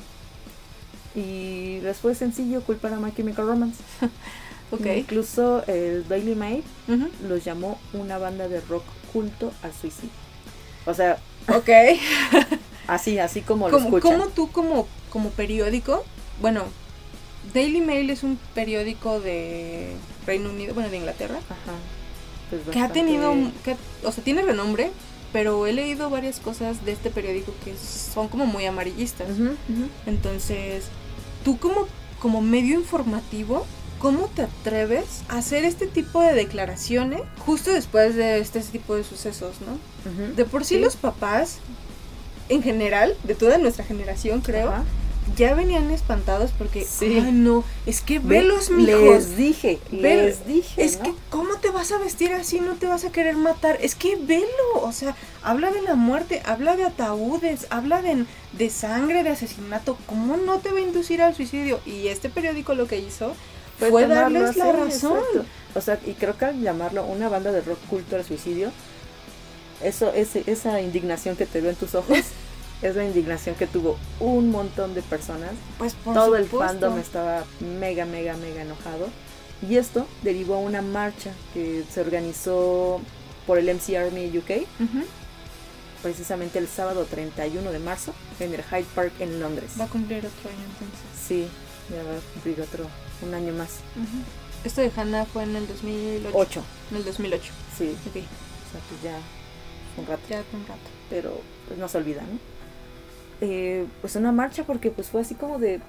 [1.16, 3.82] Y les fue sencillo culpar a My Chemical Romance.
[4.96, 6.62] Incluso el Daily Mail
[7.28, 10.10] los llamó una banda de rock culto al suicidio.
[10.86, 11.18] O sea
[11.48, 11.68] Ok.
[12.86, 14.18] así así como lo ¿Cómo, escuchan.
[14.18, 16.04] cómo tú como, como periódico?
[16.40, 16.64] Bueno,
[17.54, 19.92] Daily Mail es un periódico de
[20.26, 21.72] Reino Unido, bueno, de Inglaterra, Ajá,
[22.50, 23.34] pues que ha tenido,
[23.64, 24.90] que, o sea, tiene renombre,
[25.32, 29.30] pero he leído varias cosas de este periódico que son como muy amarillistas.
[29.30, 29.88] Ujú, ujú.
[30.06, 30.84] Entonces,
[31.44, 31.86] tú como,
[32.20, 33.66] como medio informativo,
[33.98, 39.04] ¿cómo te atreves a hacer este tipo de declaraciones justo después de este tipo de
[39.04, 39.72] sucesos, no?
[40.10, 40.34] Ujú.
[40.36, 40.80] De por sí, Sí.
[40.80, 41.58] los papás,
[42.48, 44.72] en general, de toda nuestra generación, creo.
[45.36, 47.18] Ya venían espantados porque, Sí.
[47.22, 49.00] ay no, es que Ve- velos, mijos.
[49.02, 51.04] les dije Ve- les dije Es ¿no?
[51.04, 52.60] que, ¿cómo te vas a vestir así?
[52.60, 53.78] No te vas a querer matar.
[53.80, 54.46] Es que velo.
[54.82, 59.98] O sea, habla de la muerte, habla de ataúdes, habla de, de sangre, de asesinato.
[60.06, 61.80] ¿Cómo no te va a inducir al suicidio?
[61.84, 63.34] Y este periódico lo que hizo
[63.78, 65.18] fue, darles la razón.
[65.18, 65.44] exacto.
[65.74, 68.70] O sea, y creo que al llamarlo una banda de rock culto al suicidio,
[69.82, 72.18] eso, ese, esa indignación que te veo en tus ojos,
[72.82, 75.52] es la indignación que tuvo un montón de personas.
[75.78, 76.66] Pues por Todo el supuesto.
[76.80, 79.08] fandom estaba mega, mega, mega enojado.
[79.68, 83.00] Y esto derivó a una marcha que se organizó
[83.46, 84.66] por el MC Army UK,
[86.02, 89.70] precisamente el sábado 31 de marzo, en el Hyde Park en Londres.
[89.80, 91.06] Va a cumplir otro año entonces.
[91.26, 91.48] Sí,
[91.90, 92.86] ya va a cumplir otro,
[93.22, 93.76] un año más.
[94.64, 96.30] Esto de Hannah fue en el 2008.
[96.36, 97.52] Ocho, En el 2008.
[97.78, 97.96] sí.
[98.08, 99.18] Ok, O sea, pues ya
[99.96, 100.22] un rato.
[100.28, 100.80] ya un rato.
[101.08, 102.38] pero pues no se olvida, ¿no?
[103.40, 105.80] Eh, pues una marcha porque pues fue así como de,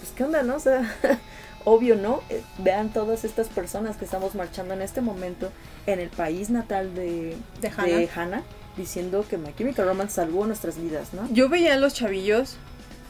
[0.00, 0.56] pues qué onda, ¿no?
[0.56, 0.94] O sea,
[1.64, 2.22] obvio, ¿no?
[2.30, 5.50] Eh, vean todas estas personas que estamos marchando en este momento
[5.86, 7.96] en el país natal de, De Hannah.
[7.96, 8.42] de Hannah,
[8.76, 11.28] diciendo que My Chemical Romance salvó nuestras vidas, ¿no?
[11.30, 12.56] Yo veía a los chavillos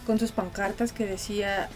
[0.07, 1.69] con sus pancartas que decía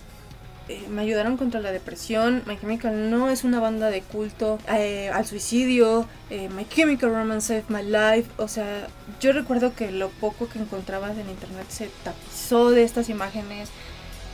[0.68, 5.10] eh, me ayudaron contra la depresión, My Chemical no es una banda de culto eh,
[5.12, 8.86] al suicidio, eh, My Chemical Romance saved my life, o sea,
[9.20, 13.70] yo recuerdo que lo poco que encontrabas en internet se tapizó de estas imágenes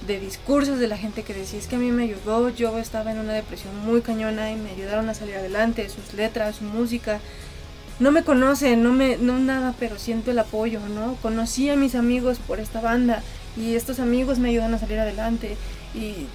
[0.07, 3.11] de discursos de la gente que decía es que a mí me ayudó, yo estaba
[3.11, 7.21] en una depresión muy cañona y me ayudaron a salir adelante, sus letras, su música,
[8.01, 11.17] no me conocen, no me, no nada, pero siento el apoyo, ¿no?
[11.21, 13.23] Conocí a mis amigos por esta banda
[13.57, 15.57] y estos amigos me ayudan a salir adelante
[15.95, 16.27] y,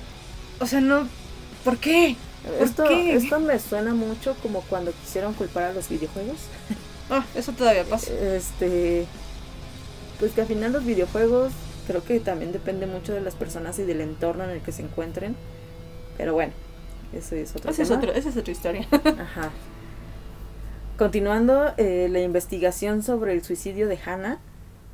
[0.59, 1.07] o sea, no,
[1.63, 2.15] ¿por qué?
[2.43, 3.15] ¿Por Esto, qué?
[3.15, 6.37] esto me suena mucho como cuando quisieron culpar a los videojuegos.
[7.09, 8.11] Ah, eso todavía pasa.
[8.13, 9.05] Este,
[10.19, 11.51] pues que al final los videojuegos
[11.87, 14.81] creo que también depende mucho de las personas y del entorno en el que se
[14.83, 15.35] encuentren.
[16.17, 16.53] Pero bueno,
[17.13, 17.99] eso es otro Esa es, tema.
[17.99, 18.87] otro, esa es otra historia.
[19.19, 19.51] Ajá.
[20.97, 24.39] Continuando, eh, la investigación sobre el suicidio de Hannah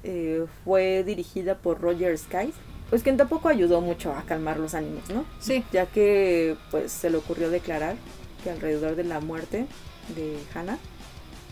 [0.03, 2.55] eh, fue dirigida por Roger Skies,
[2.89, 5.25] pues quien tampoco ayudó mucho a calmar los ánimos, ¿no?
[5.39, 7.95] Sí, Ya que pues se le ocurrió declarar
[8.43, 9.65] que alrededor de la muerte
[10.15, 10.77] de Hannah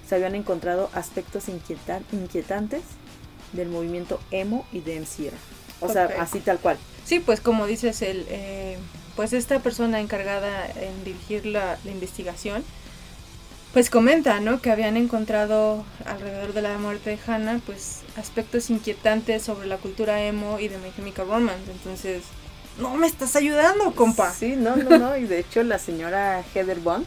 [0.08, 2.82] se habían encontrado aspectos inquietan- inquietantes
[3.54, 5.34] del movimiento emo y de MCR.
[5.82, 6.78] O sea, así tal cual.
[7.06, 8.78] sí, pues como dices, el, eh,
[9.16, 12.64] pues esta persona encargada en dirigir la, la investigación,
[13.78, 14.60] pues comenta, ¿no?
[14.60, 20.20] Que habían encontrado alrededor de la muerte de Hannah, pues aspectos inquietantes sobre la cultura
[20.24, 21.72] emo y de My Chemical Romance.
[21.72, 22.24] Entonces,
[22.80, 24.34] no me estás ayudando, compa.
[24.34, 25.16] Sí, no, no, no.
[25.16, 27.06] Y de hecho la señora Heather Bond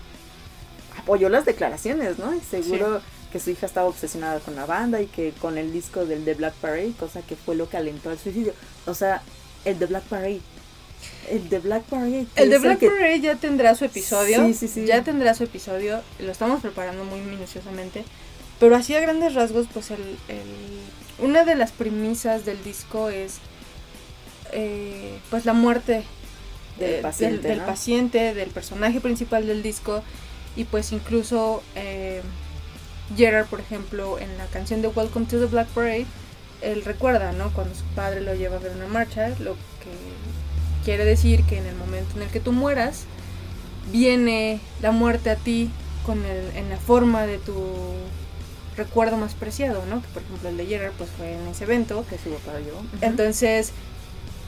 [0.97, 2.33] apoyó las declaraciones, ¿no?
[2.37, 3.03] Y seguro
[3.33, 6.35] que su hija estaba obsesionada con la banda y que con el disco del The
[6.35, 8.55] Black Parade, cosa que fue lo que alentó al suicidio.
[8.87, 9.23] O sea,
[9.65, 10.41] el The Black Parade.
[11.31, 12.27] El The Black Parade.
[12.37, 14.45] El de Black Parade ya tendrá su episodio.
[14.47, 14.87] Sí, sí, sí.
[14.87, 16.01] Ya tendrá su episodio.
[16.19, 18.05] Lo estamos preparando muy minuciosamente.
[18.59, 23.39] Pero así a grandes rasgos, pues el, el- una de las premisas del disco es
[24.53, 26.03] eh, pues la muerte
[26.79, 27.67] Del eh, paciente, del, ¿no?
[27.67, 30.03] paciente, del personaje principal del disco.
[30.57, 32.23] Y pues incluso eh,
[33.17, 36.07] Gerard, por ejemplo, en la canción de Welcome to the Black Parade,
[36.63, 37.53] él recuerda, ¿no?
[37.53, 39.91] Cuando su padre lo lleva a ver una marcha, lo que
[40.85, 43.05] quiere decir que en el momento en el que tú mueras,
[43.93, 45.71] viene la muerte a ti
[46.07, 47.55] con el, en la forma de tu
[48.77, 50.01] recuerdo más preciado, ¿no?
[50.01, 52.05] Que por ejemplo el de Gerard pues fue en ese evento.
[52.09, 52.81] que su papá yo.
[53.07, 53.73] Entonces,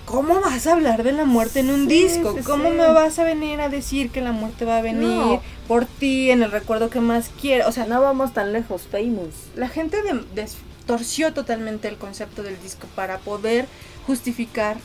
[0.06, 2.34] ¿cómo vas a hablar de la muerte en un Sí, disco?
[2.36, 2.76] sí, ¿Cómo sí.
[2.76, 5.42] me vas a venir a decir que la muerte va a venir No.
[5.68, 7.68] por ti en el recuerdo que más quiero?
[7.68, 9.34] O sea, no vamos tan lejos, famous.
[9.56, 13.66] la gente de- distorsió totalmente el concepto del disco para poder
[14.06, 14.76] justificar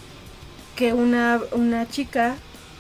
[0.78, 2.36] que una, una chica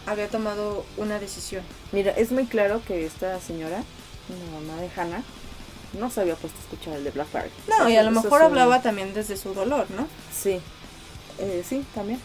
[0.06, 1.64] había tomado una decisión.
[1.92, 3.80] Mira, es muy claro que esta señora,
[4.30, 5.24] la mamá de Hannah,
[6.00, 7.52] no se había puesto a escuchar el de Black Parade.
[7.68, 10.08] No, y a lo mejor es un- hablaba también desde su dolor, ¿no?
[10.34, 10.62] Sí,
[11.40, 12.20] eh, sí, también.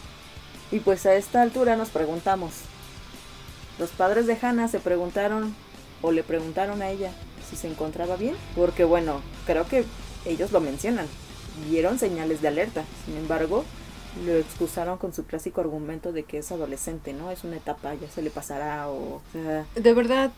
[0.71, 2.53] Y pues a esta altura nos preguntamos,
[3.79, 5.55] los padres de Hannah se preguntaron
[6.03, 7.11] o le preguntaron a ella
[7.49, 9.85] si se encontraba bien, porque bueno, creo que
[10.25, 11.07] ellos lo mencionan,
[11.69, 13.65] vieron señales de alerta, sin embargo,
[14.25, 17.31] lo excusaron con su clásico argumento de que es adolescente, ¿no?
[17.31, 19.23] Es una etapa, ya se le pasará o...
[19.75, 20.31] De verdad,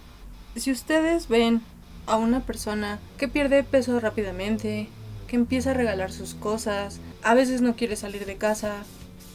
[0.57, 1.61] si ustedes ven
[2.07, 4.89] a una persona que pierde peso rápidamente,
[5.27, 8.85] que empieza a regalar sus cosas, a veces no quiere salir de casa,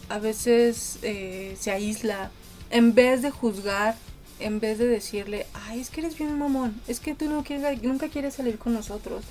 [0.07, 2.31] a veces eh, se aísla,
[2.69, 3.95] en vez de juzgar,
[4.39, 7.81] en vez de decirle, ay, es que eres bien mamón, es que tú no quieres,
[7.83, 9.25] nunca quieres salir con nosotros,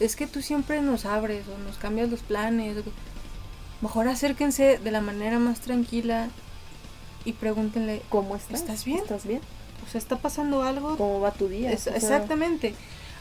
[0.00, 2.76] es que tú siempre nos abres o nos cambias los planes.
[3.84, 6.28] Mejor acérquense de la manera más tranquila
[7.26, 8.60] y pregúntenle, ¿Cómo estás?
[8.62, 9.00] ¿Estás bien?
[9.00, 9.40] ¿Estás bien?
[9.86, 10.96] o sea, ¿está pasando algo?
[10.96, 11.70] ¿Cómo va tu día?
[11.70, 12.74] Es- O sea, exactamente.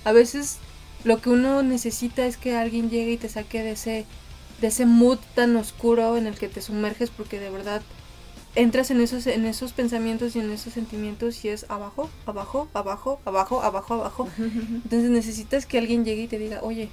[0.06, 0.60] A veces
[1.04, 4.06] lo que uno necesita es que alguien llegue y te saque de ese,
[4.62, 7.82] de ese mood tan oscuro en el que te sumerges porque de verdad
[8.56, 13.20] entras en esos, en esos pensamientos y en esos sentimientos y es abajo, abajo, abajo,
[13.26, 14.30] abajo, abajo, abajo.
[14.38, 16.88] Entonces necesitas que alguien llegue y te diga, oye,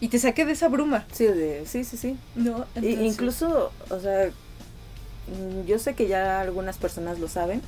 [0.00, 1.04] y te saque de esa bruma.
[1.12, 2.16] Sí, de- sí, sí, sí.
[2.34, 7.62] No, Y- incluso, o sea, mm, yo sé que ya algunas personas lo saben,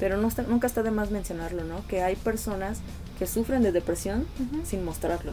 [0.00, 1.86] pero no está, nunca está de más mencionarlo, ¿no?
[1.86, 2.78] Que hay personas
[3.18, 4.26] que sufren de depresión
[4.64, 5.32] sin mostrarlo.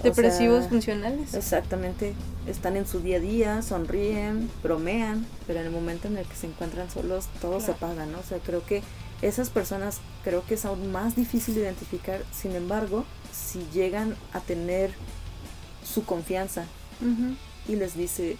[0.00, 1.34] O depresivos sea, funcionales.
[1.34, 2.14] Exactamente.
[2.46, 6.34] Están en su día a día, sonríen, bromean, pero en el momento en el que
[6.34, 8.18] se encuentran solos, todo se apaga, ¿no?
[8.18, 8.82] O sea, creo que
[9.22, 12.22] esas personas creo que es aún más difícil de identificar.
[12.32, 14.90] Sin embargo, si llegan a tener
[15.92, 16.64] su confianza
[17.68, 18.36] y les dice,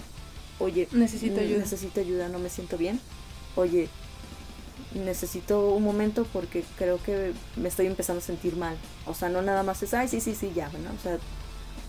[0.59, 1.59] oye, Necesito ne- ayuda.
[1.61, 3.01] necesito ayuda, no me siento bien.
[3.57, 3.89] Oye,
[4.95, 8.77] necesito un momento porque creo que me estoy empezando a sentir mal.
[9.07, 10.91] O sea, no nada más es, ay, sí, sí, sí, ya, ¿no?
[10.99, 11.19] O sea,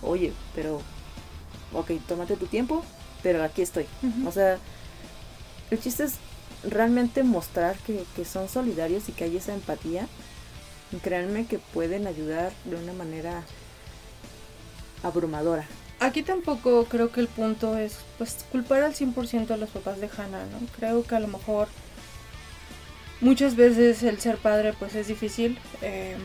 [0.01, 0.81] oye, pero,
[1.73, 2.83] ok, tómate tu tiempo,
[3.23, 3.85] pero aquí estoy.
[4.25, 4.57] O sea,
[5.71, 6.13] el chiste es
[6.63, 10.07] realmente mostrar que, que son solidarios y que hay esa empatía.
[10.91, 13.43] Y créanme que pueden ayudar de una manera
[15.03, 15.65] abrumadora.
[15.99, 20.09] Aquí tampoco creo que el punto es pues culpar al 100% a los papás de
[20.09, 20.59] Hannah, ¿no?
[20.75, 21.67] Creo que a lo mejor
[23.19, 26.17] muchas veces el ser padre pues es difícil, eh,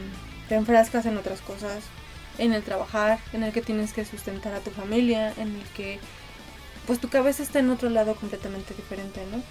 [0.48, 1.84] te enfrascas en otras cosas,
[2.38, 5.98] en el trabajar, en el que tienes que sustentar a tu familia, en el que
[6.86, 9.42] pues tu cabeza está en otro lado completamente diferente, ¿no?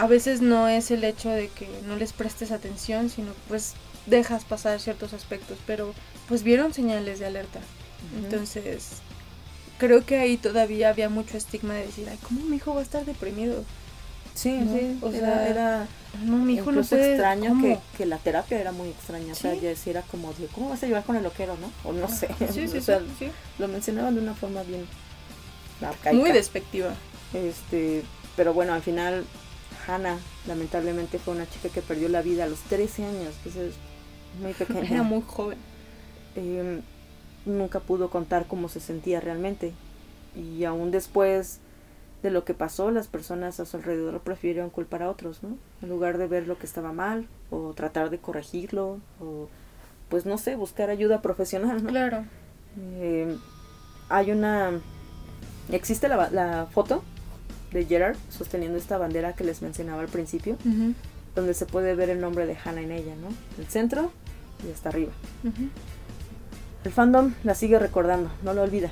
[0.00, 3.74] A veces no es el hecho de que no les prestes atención, sino pues
[4.06, 5.94] dejas pasar ciertos aspectos, pero
[6.28, 7.60] pues vieron señales de alerta.
[8.16, 8.88] Entonces,
[9.78, 12.82] creo que ahí todavía había mucho estigma de decir, ay, ¿cómo mi hijo va a
[12.82, 13.64] estar deprimido?
[14.34, 14.72] Sí, ¿no?
[14.72, 15.88] sí, O sea, era
[16.24, 17.12] No, mi hijo incluso no puede.
[17.14, 17.62] extraño ¿cómo?
[17.64, 19.32] que, que la terapia era muy extraña.
[19.32, 19.60] O sea, Sí.
[19.62, 21.72] ya decir, era como, de, ¿cómo vas a llevar con el loquero, no?
[21.88, 22.28] O no sé.
[22.52, 23.28] Sí, sí, o sea, sí, sí.
[23.58, 24.86] lo mencionaban de una forma bien
[25.80, 26.12] arcaica.
[26.16, 26.94] Muy despectiva.
[27.34, 28.04] Este,
[28.36, 29.24] pero bueno, al final,
[29.88, 33.62] Hannah, lamentablemente, fue una chica que perdió la vida a los 13 años, que eso
[33.62, 33.74] es
[34.40, 34.88] muy pequeña.
[34.88, 35.58] Era muy joven.
[36.36, 36.80] eh,
[37.48, 39.72] nunca pudo contar cómo se sentía realmente.
[40.36, 41.60] Y aún después
[42.22, 45.56] de lo que pasó, las personas a su alrededor prefirieron culpar a otros, ¿no?
[45.82, 49.48] En lugar de ver lo que estaba mal o tratar de corregirlo o
[50.08, 51.90] pues no sé, buscar ayuda profesional, ¿no?
[51.90, 52.24] Claro.
[52.96, 53.36] Eh,
[54.08, 54.72] hay una...
[55.70, 57.02] Existe la, la foto
[57.72, 60.56] de Gerard sosteniendo esta bandera que les mencionaba al principio,
[61.34, 63.28] donde se puede ver el nombre de Hannah en ella, ¿no?
[63.58, 64.10] El centro
[64.66, 65.12] y hasta arriba.
[66.84, 68.90] El fandom la sigue recordando, no lo olvida.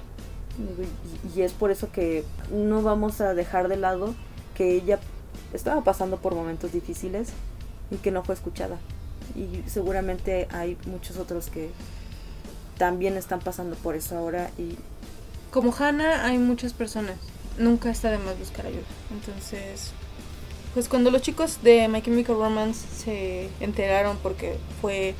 [1.34, 4.14] Y, es por eso que no vamos a dejar de lado
[4.54, 4.98] que ella
[5.52, 7.28] estaba pasando por momentos difíciles
[7.90, 8.78] y que no fue escuchada.
[9.34, 11.70] Y seguramente hay muchos otros que
[12.78, 14.76] también están pasando por eso ahora y
[15.50, 17.16] como Hannah hay muchas personas.
[17.58, 18.82] Nunca está de más buscar ayuda.
[19.10, 19.92] Entonces,
[20.74, 25.14] pues cuando los chicos de My Chemical Romance se enteraron porque fue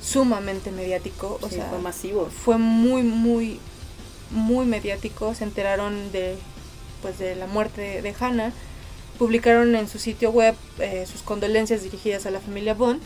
[0.00, 2.26] sumamente mediático, o sea, fue masivo.
[2.26, 3.60] Fue muy muy
[4.30, 6.36] muy mediático, se enteraron de
[7.02, 8.52] pues de la muerte de, Hannah,
[9.18, 13.00] publicaron en su sitio web eh, sus condolencias dirigidas a la familia Bond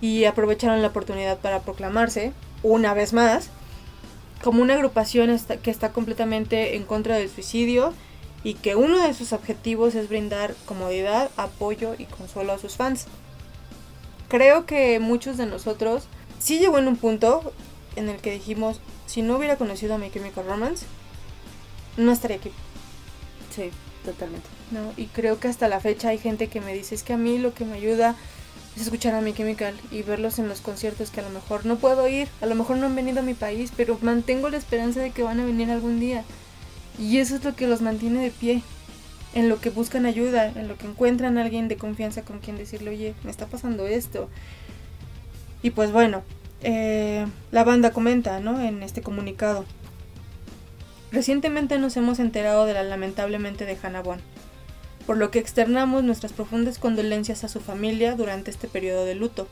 [0.00, 2.32] y aprovecharon la oportunidad para proclamarse
[2.62, 3.50] una vez más
[4.42, 7.94] como una agrupación que está completamente en contra del suicidio
[8.44, 13.06] y que uno de sus objetivos es brindar comodidad, apoyo y consuelo a sus fans.
[14.28, 16.08] Creo que muchos de nosotros
[16.42, 17.52] sí llegó en un punto
[17.96, 20.86] en el que dijimos, si no hubiera conocido a My Chemical Romance,
[21.96, 22.50] no estaría aquí.
[23.54, 23.70] Sí,
[24.04, 24.48] totalmente.
[24.70, 27.18] No, y creo que hasta la fecha hay gente que me dice, es que a
[27.18, 28.16] mí lo que me ayuda
[28.74, 31.76] es escuchar a mi Chemical y verlos en los conciertos que a lo mejor no
[31.76, 35.00] puedo ir, a lo mejor no han venido a mi país, pero mantengo la esperanza
[35.00, 36.24] de que van a venir algún día.
[36.98, 38.62] Y eso es lo que los mantiene de pie,
[39.34, 42.56] en lo que buscan ayuda, en lo que encuentran a alguien de confianza con quien
[42.56, 44.28] decirle, oye, me está pasando esto.
[45.62, 46.22] Y pues bueno,
[46.62, 48.60] eh, la banda comenta, ¿no?
[48.60, 49.64] En este comunicado.
[51.10, 54.22] Recientemente nos hemos enterado de la lamentablemente de Hannah Bond
[55.06, 59.48] por lo que externamos nuestras profundas condolencias a su familia durante este periodo de luto.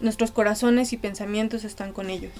[0.00, 2.32] Nuestros corazones y pensamientos están con ellos.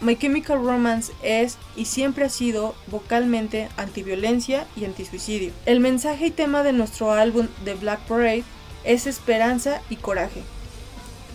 [0.00, 5.52] My Chemical Romance es y siempre ha sido vocalmente antiviolencia y antisuicidio.
[5.66, 8.44] El mensaje y tema de nuestro álbum The Black Parade
[8.84, 10.42] es esperanza y coraje.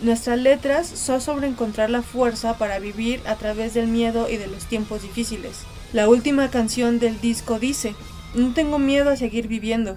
[0.02, 4.46] Nuestras letras son sobre encontrar la fuerza para vivir a través del miedo y de
[4.46, 5.60] los tiempos difíciles.
[5.92, 7.94] La última canción del disco dice,
[8.34, 9.96] no tengo miedo a seguir viviendo.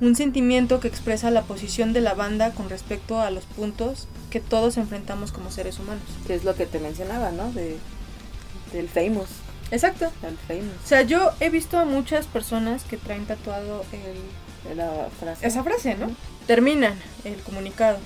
[0.00, 4.40] Un sentimiento que expresa la posición de la banda con respecto a los puntos que
[4.40, 6.02] todos enfrentamos como seres humanos.
[6.26, 7.50] Que es lo que te mencionaba, ¿no?
[7.52, 7.78] De,
[8.72, 9.28] del famous.
[9.70, 10.10] Exacto.
[10.22, 10.76] El famous.
[10.84, 15.46] O sea, yo he visto a muchas personas que traen tatuado el, la frase.
[15.46, 16.10] esa frase, ¿no?
[16.46, 16.94] Terminan
[17.24, 17.98] el comunicado.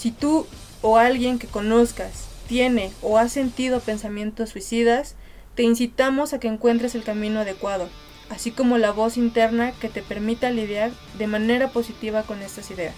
[0.00, 0.46] Si tú
[0.82, 5.14] o alguien que conozcas tiene o ha sentido pensamientos suicidas,
[5.54, 7.88] te incitamos a que encuentres el camino adecuado
[8.30, 12.94] así como la voz interna que te permita lidiar de manera positiva con estas ideas.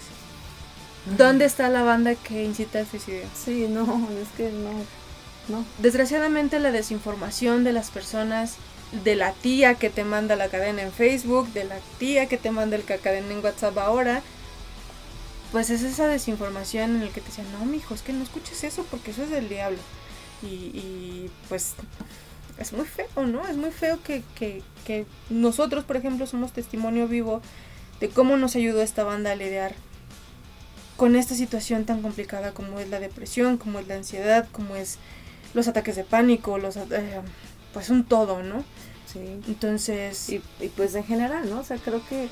[1.17, 3.23] ¿Dónde está la banda que incita al suicidio?
[3.35, 3.83] Sí, no,
[4.21, 4.71] es que no,
[5.49, 5.65] no.
[5.79, 8.55] Desgraciadamente la desinformación de las personas,
[9.03, 12.51] de la tía que te manda la cadena en Facebook, de la tía que te
[12.51, 14.21] manda el cadena en WhatsApp ahora,
[15.53, 18.63] pues es esa desinformación en el que te dicen, no, mijo, es que no escuches
[18.63, 19.77] eso porque eso es del diablo.
[20.41, 21.75] Y, y pues
[22.57, 23.47] es muy feo, ¿no?
[23.47, 27.41] Es muy feo que, que, que nosotros, por ejemplo, somos testimonio vivo
[27.99, 29.75] de cómo nos ayudó esta banda a lidiar
[30.97, 34.97] con esta situación tan complicada como es la depresión, como es la ansiedad, como es
[35.53, 37.21] los ataques de pánico, los eh,
[37.73, 38.63] pues un todo, ¿no?
[39.05, 39.19] Sí.
[39.47, 41.59] Entonces, y, y, pues en general, ¿no?
[41.59, 42.27] O sea, creo que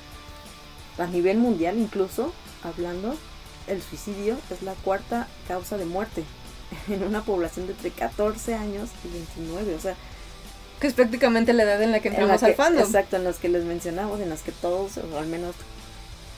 [0.97, 2.33] a nivel mundial incluso,
[2.63, 3.15] hablando,
[3.67, 6.23] el suicidio es la cuarta causa de muerte
[6.89, 9.95] en una población de entre 14 años y 29, o sea,
[10.79, 12.83] que es prácticamente la edad en la que entramos al fandom.
[12.83, 15.55] Exacto, en los que les mencionamos, en los que todos, o al menos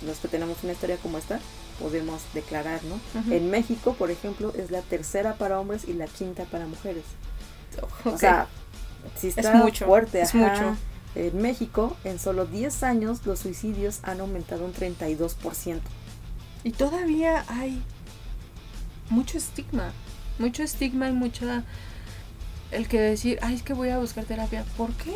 [0.05, 1.39] los que tenemos una historia como esta,
[1.80, 2.99] podemos declarar, ¿no?
[3.34, 7.05] En México, por ejemplo, es la tercera para hombres y la quinta para mujeres.
[8.03, 8.47] O sea,
[9.15, 10.21] si está es mucho, fuerte.
[10.21, 10.76] Es mucho.
[11.15, 15.80] En México, en solo 10 años, los suicidios han aumentado un 32%.
[16.64, 17.82] Y todavía hay
[19.09, 19.91] mucho estigma,
[20.39, 21.64] mucho estigma y mucha
[22.72, 24.66] el que decir, ay, es que voy a buscar terapia.
[24.78, 25.16] ¿Por qué?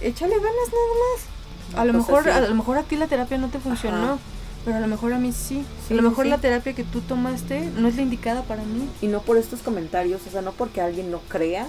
[0.00, 1.80] Échale ganas nada más.
[1.80, 4.18] a lo pues mejor, a lo mejor a ti la terapia no te funcionó.
[4.64, 5.64] Pero a lo mejor a mí sí.
[5.88, 8.88] a lo mejor la terapia que tú tomaste no es la indicada para mí.
[9.00, 11.68] Y no por estos comentarios, o sea, no porque alguien no crea.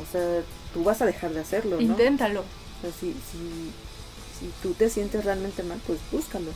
[0.00, 1.76] O sea, tú vas a dejar de hacerlo.
[1.76, 1.82] ¿no?
[1.82, 2.42] Inténtalo.
[2.42, 3.72] O sea, si, si,
[4.40, 6.50] si tú te sientes realmente mal, pues búscalo.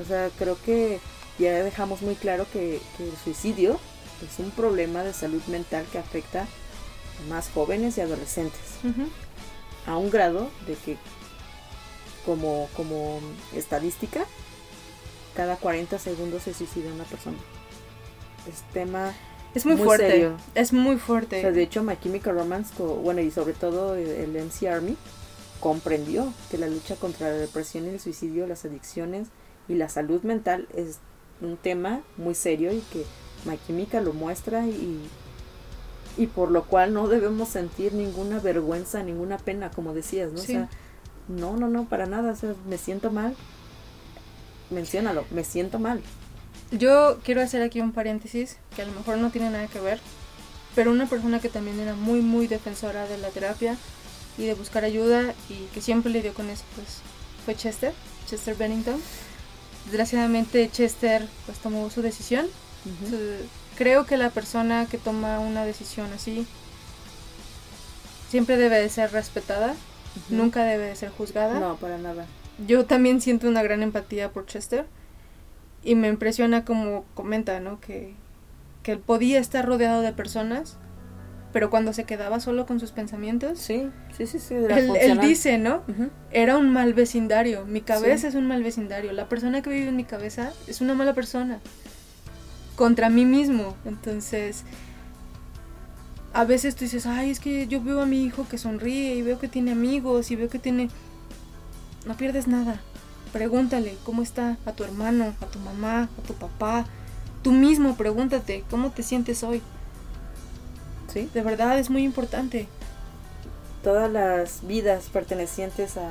[0.00, 0.98] O sea, creo que
[1.38, 3.78] ya dejamos muy claro que, que el suicidio
[4.26, 8.60] es un problema de salud mental que afecta a más jóvenes y adolescentes.
[9.86, 10.96] A un grado de que,
[12.24, 13.20] como, como
[13.54, 14.24] estadística,
[15.34, 17.38] cada 40 segundos se suicida una persona.
[18.48, 19.14] Es tema
[19.54, 20.30] es muy, fuerte.
[20.54, 21.50] Es muy fuerte.
[21.50, 24.96] de hecho, My Chemical Romance, bueno, y sobre todo el MC Army,
[25.60, 29.28] comprendió que la lucha contra la depresión y el suicidio, las adicciones
[29.68, 30.98] y la salud mental es
[31.40, 33.04] un tema muy serio y que
[33.44, 35.00] My Chemical lo muestra y,
[36.16, 40.38] y por lo cual no debemos sentir ninguna vergüenza, ninguna pena, como decías, ¿no?
[40.38, 40.52] Sí.
[40.52, 40.68] O sea,
[41.28, 43.36] no, no, no, para nada, o sea, me siento mal.
[44.70, 46.02] Menciónalo, me siento mal.
[46.70, 50.00] Yo quiero hacer aquí un paréntesis que a lo mejor no tiene nada que ver,
[50.74, 53.76] pero una persona que también era muy, muy defensora de la terapia
[54.38, 57.00] y de buscar ayuda y que siempre lidió con eso, pues
[57.44, 57.92] fue Chester,
[58.26, 59.00] Chester Bennington.
[59.86, 62.46] Desgraciadamente Chester pues tomó su decisión.
[63.76, 66.46] Creo que la persona que toma una decisión así
[68.30, 69.74] siempre debe de ser respetada,
[70.28, 71.58] nunca debe de ser juzgada.
[71.58, 72.26] No, para nada.
[72.66, 74.86] Yo también siento una gran empatía por Chester
[75.82, 77.80] y me impresiona como comenta, ¿no?
[77.80, 78.14] Que,
[78.82, 80.76] que él podía estar rodeado de personas,
[81.52, 84.54] pero cuando se quedaba solo con sus pensamientos, Sí, sí, sí, sí.
[84.54, 85.82] él, él dice, ¿no?
[86.30, 88.26] Era un mal vecindario, mi cabeza Sí.
[88.28, 91.58] es un mal vecindario, la persona que vive en mi cabeza es una mala persona
[92.76, 94.64] contra mí mismo, entonces
[96.34, 99.22] a veces tú dices, ay, es que yo veo a mi hijo que sonríe y
[99.22, 100.88] veo que tiene amigos y veo que tiene...
[102.06, 102.80] No pierdes nada.
[103.32, 106.84] Pregúntale cómo está a tu hermano, a tu mamá, a tu papá.
[107.42, 109.62] Tú mismo pregúntate cómo te sientes hoy.
[111.12, 111.28] Sí.
[111.32, 112.68] De verdad es muy importante.
[113.82, 116.08] Todas las vidas pertenecientes a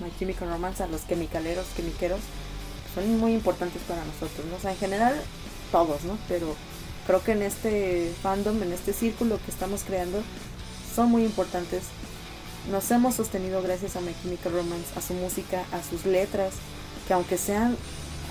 [0.00, 2.20] My Chemical Romance, a los quimicaleros, quimiqueros,
[2.94, 4.70] son muy importantes para nosotros, ¿no?
[4.70, 5.14] En general,
[5.70, 6.18] todos, ¿no?
[6.28, 6.54] Pero
[7.06, 10.22] creo que en este fandom, en este círculo que estamos creando,
[10.94, 11.84] son muy importantes.
[12.70, 16.54] Nos hemos sostenido gracias a My Chemical Romance, a su música, a sus letras,
[17.06, 17.76] que aunque sean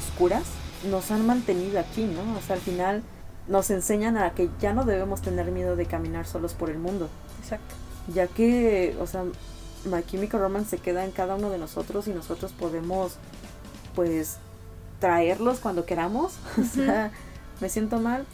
[0.04, 0.44] oscuras,
[0.90, 2.38] nos han mantenido aquí, ¿no?
[2.38, 3.04] O sea, al final
[3.48, 7.10] nos enseñan a que ya no debemos tener miedo de caminar solos por el mundo
[7.42, 7.76] Exacto.
[8.14, 9.24] ya que, o sea,
[9.86, 13.18] My Chemical Romance se queda en cada uno de nosotros y nosotros podemos,
[13.94, 14.38] pues,
[15.00, 16.34] traerlos cuando queramos.
[16.60, 17.12] O sea,
[17.62, 18.26] me siento mal.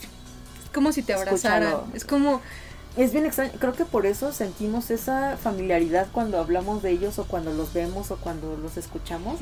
[0.64, 1.64] Es como si te abrazaran.
[1.64, 1.95] Escúchalo.
[1.95, 2.41] Es como...
[2.98, 7.24] Es bien extraño, creo que por eso sentimos esa familiaridad cuando hablamos de ellos o
[7.24, 9.39] cuando los vemos o cuando los escuchamos.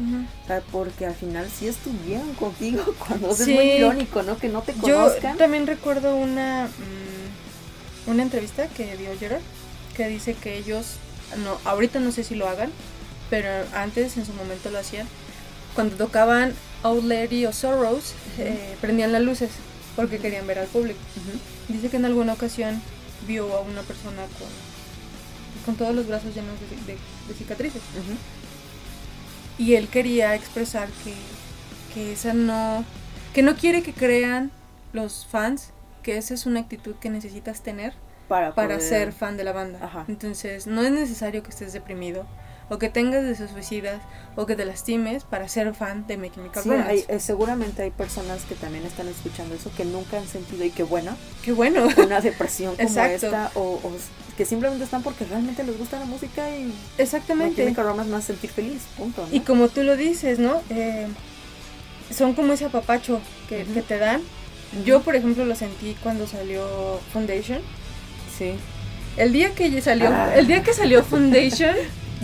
[0.72, 3.42] Porque al final sí estuvieron contigo cuando Sí.
[3.52, 4.38] es muy irónico, ¿no?
[4.38, 5.38] Que no te Yo conozcan.
[5.38, 9.42] también recuerdo una, mm, una entrevista que dio Gerard
[9.96, 10.98] que dice que ellos,
[11.44, 12.70] no, ahorita no sé si lo hagan,
[13.32, 15.08] pero antes en su momento lo hacían.
[15.76, 19.50] Cuando tocaban Old Lady o Sorrows, eh, prendían las luces
[19.96, 21.00] porque querían ver al público.
[21.68, 22.82] Dice que en alguna ocasión
[23.28, 24.48] vio a una persona con,
[25.66, 27.82] con todos los brazos llenos de, de- de cicatrices.
[29.58, 31.14] Y él quería expresar que,
[31.94, 32.86] que esa no.
[33.34, 34.52] que no quiere que crean
[34.94, 35.72] los fans
[36.04, 37.94] que esa es una actitud que necesitas tener
[38.30, 39.80] Para, para poder- ser fan de la banda.
[39.84, 40.06] Ajá.
[40.08, 42.26] Entonces, no es necesario que estés deprimido,
[42.70, 44.02] o que tengas deseos suicidas,
[44.36, 46.92] o que te lastimes para ser fan de My Chemical Sí, Romance.
[46.92, 50.70] hay- eh, seguramente hay personas que también están escuchando eso que nunca han sentido y
[50.70, 51.88] qué bueno Qué bueno.
[51.98, 53.26] una depresión como Exacto.
[53.28, 53.80] esta o,
[54.38, 57.64] que simplemente están porque realmente les gusta la música y My Exactamente.
[57.64, 59.26] Chemical Romance más sentir feliz, punto.
[59.30, 59.36] ¿no?
[59.36, 60.62] Y como tú lo dices, ¿no?
[60.70, 61.08] Eh,
[62.16, 64.22] son como ese apapacho que, que te dan.
[64.86, 67.60] Yo, por ejemplo, lo sentí cuando salió Foundation.
[68.38, 68.54] sí,
[69.18, 70.34] El día que salió, Ah.
[70.36, 71.76] el día que salió Foundation,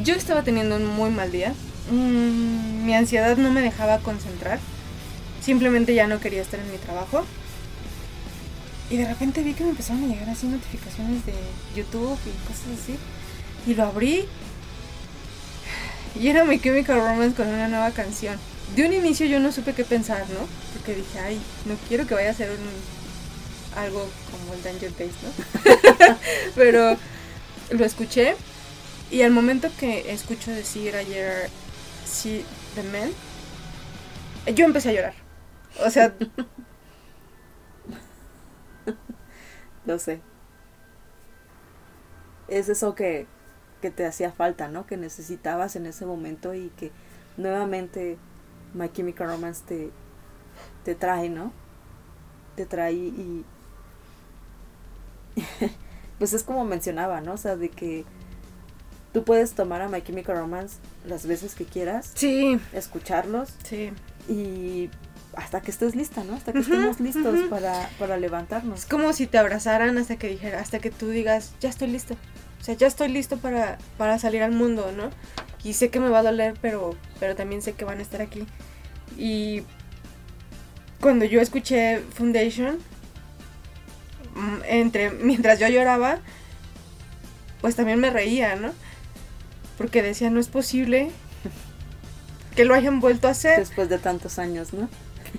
[0.03, 1.53] yo estaba teniendo un muy mal día.
[1.91, 4.59] Mm, mi ansiedad no me dejaba concentrar.
[5.41, 7.23] Simplemente ya no quería estar en mi trabajo.
[8.89, 11.33] Y de repente vi que me empezaron a llegar así notificaciones de
[11.75, 12.97] YouTube y cosas así.
[13.67, 14.25] Y lo abrí.
[16.17, 18.37] Y era mi Chemical Romance con una nueva canción.
[18.73, 20.47] De un inicio yo no supe qué pensar, ¿no?
[20.71, 25.11] Porque dije, ay, no quiero que vaya a ser un, algo como el Danger Days,
[25.21, 26.17] ¿no?
[26.55, 26.97] Pero
[27.71, 28.35] lo escuché
[29.11, 31.49] y al momento que escucho decir ayer
[32.05, 32.45] See
[32.75, 33.11] the Man,
[34.53, 35.13] yo empecé a llorar.
[35.85, 36.13] O sea,
[39.85, 40.21] lo sé.
[42.47, 43.27] Es eso que,
[43.81, 44.85] que te hacía falta, ¿no?
[44.85, 46.91] Que necesitabas en ese momento y que
[47.37, 48.17] nuevamente
[48.73, 49.91] My Chemical Romance te,
[50.83, 51.51] te trae, ¿no?
[52.55, 53.45] Te trae y...
[56.19, 57.33] pues es como mencionaba, ¿no?
[57.33, 58.05] O sea, de que
[59.15, 60.75] tú puedes tomar a My Chemical Romance
[61.07, 63.93] las veces que quieras, sí, escucharlos sí.
[64.27, 64.89] y
[65.37, 66.33] hasta que estés lista, ¿no?
[66.33, 68.85] Hasta que estemos listos para, para Es levantarnos.
[68.85, 72.15] como si te abrazaran hasta que dijera, hasta que tú digas, ya estoy listo.
[72.59, 75.09] O sea, ya estoy listo para, para salir al mundo, ¿no?
[75.63, 78.21] Y sé que me va a doler, pero, pero también sé que van a estar
[78.21, 78.45] aquí.
[79.17, 79.63] Y
[80.99, 82.79] cuando yo escuché Foundation,
[84.35, 86.19] mm, entre, mientras yo lloraba,
[87.61, 88.73] pues también me reía, ¿no?
[89.77, 91.11] Porque decía, no es posible
[92.55, 93.59] que lo hayan vuelto a hacer.
[93.59, 94.89] Después de tantos años, ¿no?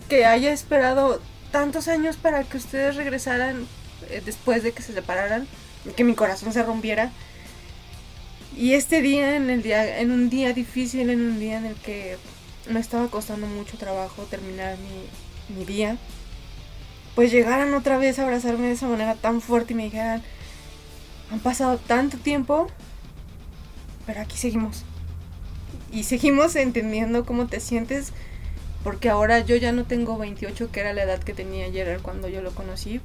[0.09, 3.67] que haya esperado tantos años para que ustedes regresaran
[4.11, 5.47] eh, después de que se separaran,
[5.97, 7.11] que mi corazón se rompiera.
[8.57, 11.75] Y este día, en el día, en un día difícil, en un día en el
[11.77, 12.17] que
[12.71, 15.99] me estaba costando mucho trabajo terminar mi, mi día,
[17.15, 20.23] pues llegaran otra vez a abrazarme de esa manera tan fuerte y me dijeran,
[21.31, 22.69] han pasado tanto tiempo,
[24.07, 24.85] pero aquí seguimos.
[25.93, 28.13] Y seguimos entendiendo cómo te sientes,
[28.85, 32.29] porque ahora yo ya no tengo 28, que era la edad que tenía ayer cuando
[32.29, 33.01] yo lo conocí.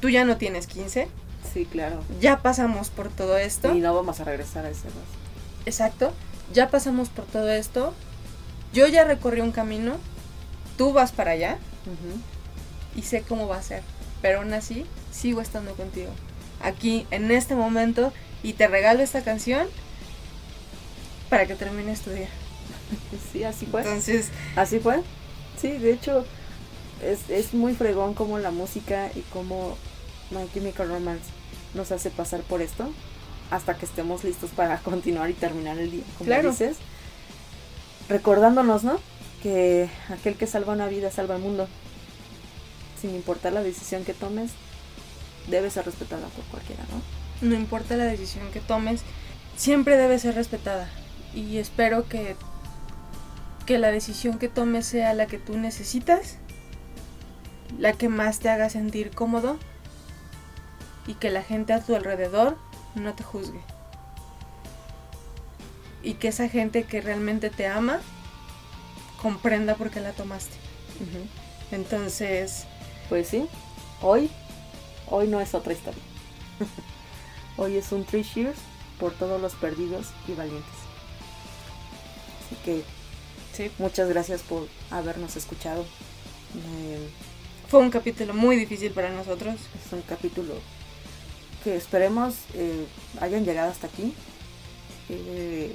[0.00, 1.08] Tú ya no tienes 15.
[1.52, 2.02] Sí, claro.
[2.20, 3.74] Ya pasamos por todo esto.
[3.74, 4.96] Y no vamos a regresar a ese edad.
[5.66, 6.12] Exacto.
[6.52, 7.94] Ya pasamos por todo esto.
[8.72, 9.96] Yo ya recorrí un camino.
[10.76, 11.58] Tú vas para allá.
[12.94, 13.82] Y sé cómo va a ser.
[14.22, 16.10] Pero aún así, sigo estando contigo.
[16.62, 18.12] Aquí, en este momento.
[18.42, 19.66] Y te regalo esta canción
[21.28, 22.28] para que termines tu día.
[23.32, 23.82] Sí, así fue.
[23.82, 25.02] Entonces, así fue.
[25.60, 26.24] Sí, de hecho,
[27.02, 29.76] es, es muy fregón como la música y como
[30.30, 31.24] My Chemical Romance
[31.74, 32.90] nos hace pasar por esto
[33.50, 36.50] hasta que estemos listos para continuar y terminar el día, como Claro.
[36.50, 36.76] dices.
[38.08, 38.98] Recordándonos, ¿no?
[39.42, 41.68] Que aquel que salva una vida salva el mundo.
[43.00, 44.50] Sin importar la decisión que tomes,
[45.48, 47.00] debe ser respetada por cualquiera, ¿no?
[47.48, 49.02] no importa la decisión que tomes,
[49.56, 50.90] siempre debe ser respetada.
[51.34, 52.36] Y espero que,
[53.66, 56.36] que la decisión que tomes sea la que tú necesitas,
[57.78, 59.58] la que más te haga sentir cómodo
[61.06, 62.56] y que la gente a tu alrededor
[62.94, 63.60] no te juzgue.
[66.02, 68.00] Y que esa gente que realmente te ama
[69.20, 70.56] comprenda por qué la tomaste.
[71.70, 72.66] Entonces,
[73.08, 73.46] Pues sí,
[74.02, 74.30] hoy,
[75.06, 76.02] hoy no es otra historia.
[77.56, 78.58] hoy es un Three Cheers
[78.98, 80.77] por todos los perdidos y valientes.
[82.48, 82.82] Así que
[83.54, 85.82] sí, muchas gracias por habernos escuchado.
[85.82, 87.08] Eh,
[87.68, 89.54] fue un capítulo muy difícil para nosotros.
[89.54, 90.54] es un capítulo
[91.62, 92.86] que esperemos eh,
[93.20, 94.14] hayan llegado hasta aquí.
[95.10, 95.74] Eh,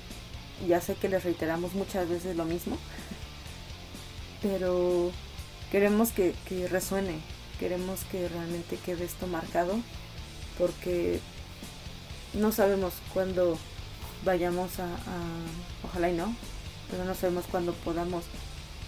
[0.67, 2.77] ya sé que les reiteramos muchas veces lo mismo,
[4.41, 5.11] pero
[5.71, 7.19] queremos que, que resuene,
[7.59, 9.75] queremos que realmente quede esto marcado,
[10.57, 11.19] porque
[12.33, 13.57] no sabemos cuándo
[14.23, 16.35] vayamos a, a- ojalá y no,
[16.93, 18.23] pero no sabemos cuándo podamos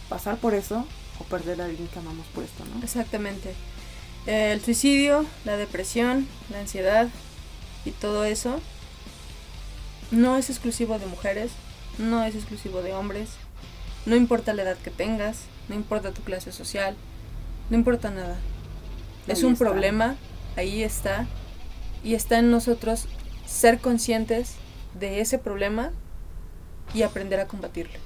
[0.10, 0.86] pasar por eso
[1.20, 2.84] o perder a alguien que amamos por esto, ¿no?
[2.84, 3.56] Exactamente.
[4.28, 7.08] El suicidio, la depresión, la ansiedad
[7.84, 8.60] y todo eso
[10.12, 11.50] no es exclusivo de mujeres,
[11.98, 13.30] no es exclusivo de hombres,
[14.06, 16.96] no importa la edad que tengas, no importa tu clase social,
[17.72, 18.38] no importa nada.
[19.26, 19.66] Es Ahí un está.
[19.66, 20.16] problema,
[20.58, 21.26] ahí está,
[22.04, 23.08] y está en nosotros
[23.48, 24.54] ser conscientes
[25.00, 25.92] de ese problema
[26.94, 28.00] y aprender a combatirlo.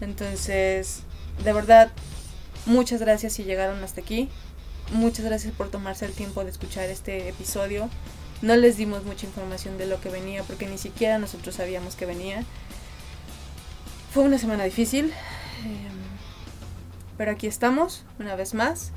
[0.00, 1.00] Entonces,
[1.42, 1.90] de verdad,
[2.66, 4.28] muchas gracias si llegaron hasta aquí.
[4.92, 7.88] Muchas gracias por tomarse el tiempo de escuchar este episodio.
[8.42, 12.06] No les dimos mucha información de lo que venía porque ni siquiera nosotros sabíamos que
[12.06, 12.44] venía.
[14.12, 15.88] Fue una semana difícil, eh,
[17.16, 18.92] pero aquí estamos una vez más.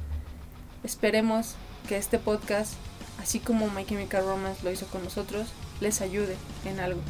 [0.84, 1.56] Esperemos
[1.88, 2.74] que este podcast,
[3.22, 5.50] así como My Chemical Romance lo hizo con nosotros,
[5.82, 6.36] les ayude
[6.66, 7.02] en algo.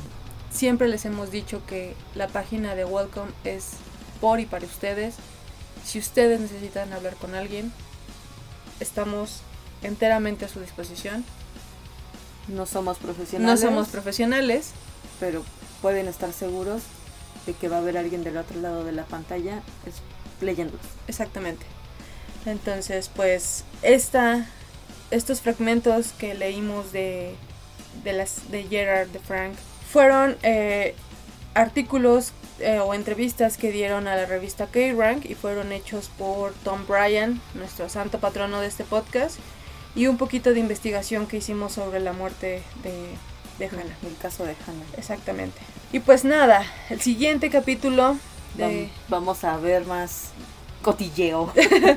[0.52, 3.72] Siempre les hemos dicho que la página de Welcome es
[4.20, 5.16] por y para ustedes.
[5.86, 7.72] Si ustedes necesitan hablar con alguien,
[8.80, 9.42] estamos
[9.84, 11.24] enteramente a su disposición.
[12.48, 13.60] No somos No profesionales.
[13.62, 14.72] somos profesionales,
[15.20, 15.44] pero
[15.82, 16.82] pueden estar seguros
[17.46, 19.96] de que va a haber alguien del otro lado de la pantalla es
[20.42, 20.86] leyéndolos.
[21.08, 21.66] exactamente.
[22.46, 24.48] Entonces, pues, esta,
[25.12, 27.36] estos fragmentos que leímos de,
[28.04, 29.56] de, las, de Gerard, de Frank,
[29.92, 30.96] fueron eh,
[31.54, 36.86] artículos eh, o entrevistas que dieron a la revista K-Rank y fueron hechos por Tom
[36.88, 39.38] Bryan, nuestro santo patrono de este podcast,
[39.96, 43.10] y un poquito de investigación que hicimos sobre la muerte de,
[43.58, 43.98] de Hannah.
[44.06, 44.86] El caso de Hannah.
[44.98, 45.58] Exactamente.
[45.92, 48.18] Y pues nada, el siguiente capítulo
[48.56, 48.84] de...
[48.86, 50.30] Vam- Vamos a ver más
[50.82, 51.52] cotilleo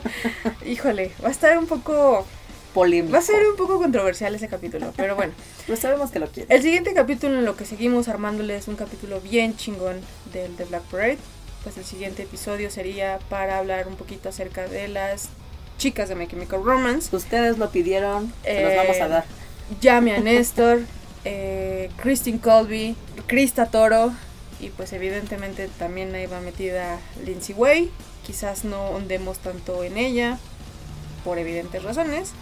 [0.67, 2.27] Híjole, va a estar un poco...
[2.75, 3.13] polémico.
[3.13, 5.33] Va a ser un poco controversial ese capítulo, pero bueno.
[5.67, 6.51] Pues sabemos que lo quieren.
[6.51, 10.01] El siguiente capítulo en lo que seguimos armándole es un capítulo bien chingón
[10.33, 11.19] del The Black Parade.
[11.63, 15.29] Pues el siguiente episodio sería para hablar un poquito acerca de las
[15.79, 17.15] chicas de My Chemical Romance.
[17.15, 19.25] Ustedes lo pidieron, se los Eh, vamos a dar.
[19.81, 20.81] Llame a Néstor,
[21.25, 22.97] eh, Christine Colby,
[23.27, 24.13] Krista Toro
[24.61, 27.91] y pues evidentemente también ahí va metida Lindsay Way.
[28.27, 30.39] Quizás no ondemos tanto en ella
[31.25, 32.33] por evidentes razones,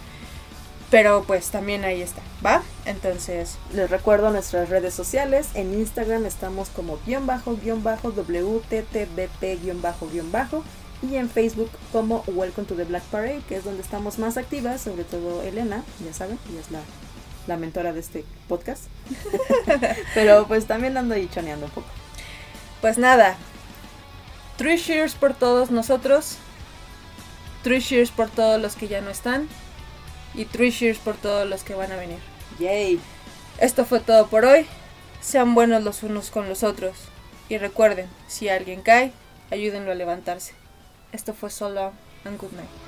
[0.91, 2.61] pero pues también ahí está, ¿va?
[2.85, 5.47] Entonces, Les recuerdo nuestras redes sociales.
[5.55, 10.63] En Instagram estamos como guion bajo, guion bajo, WTTBP guion bajo, guion bajo.
[11.01, 14.81] y en Facebook como Welcome to the Black Parade, que es donde estamos más activas,
[14.81, 16.81] sobre todo Elena, ya saben, ella es la,
[17.47, 18.83] la mentora de este podcast.
[20.13, 21.87] Pero pues también ando ahí choneando un poco.
[22.81, 23.37] Pues nada,
[24.57, 26.35] three cheers por todos nosotros,
[27.63, 29.47] three cheers por todos los que ya no están
[30.33, 32.19] y three cheers por todos los que van a venir.
[32.59, 32.99] Yay.
[33.59, 34.65] Esto fue todo por hoy.
[35.21, 36.95] Sean buenos los unos con los otros.
[37.49, 39.11] Y recuerden, si alguien cae,
[39.51, 40.53] ayúdenlo a levantarse.
[41.11, 41.91] Esto fue solo
[42.25, 42.80] and good night.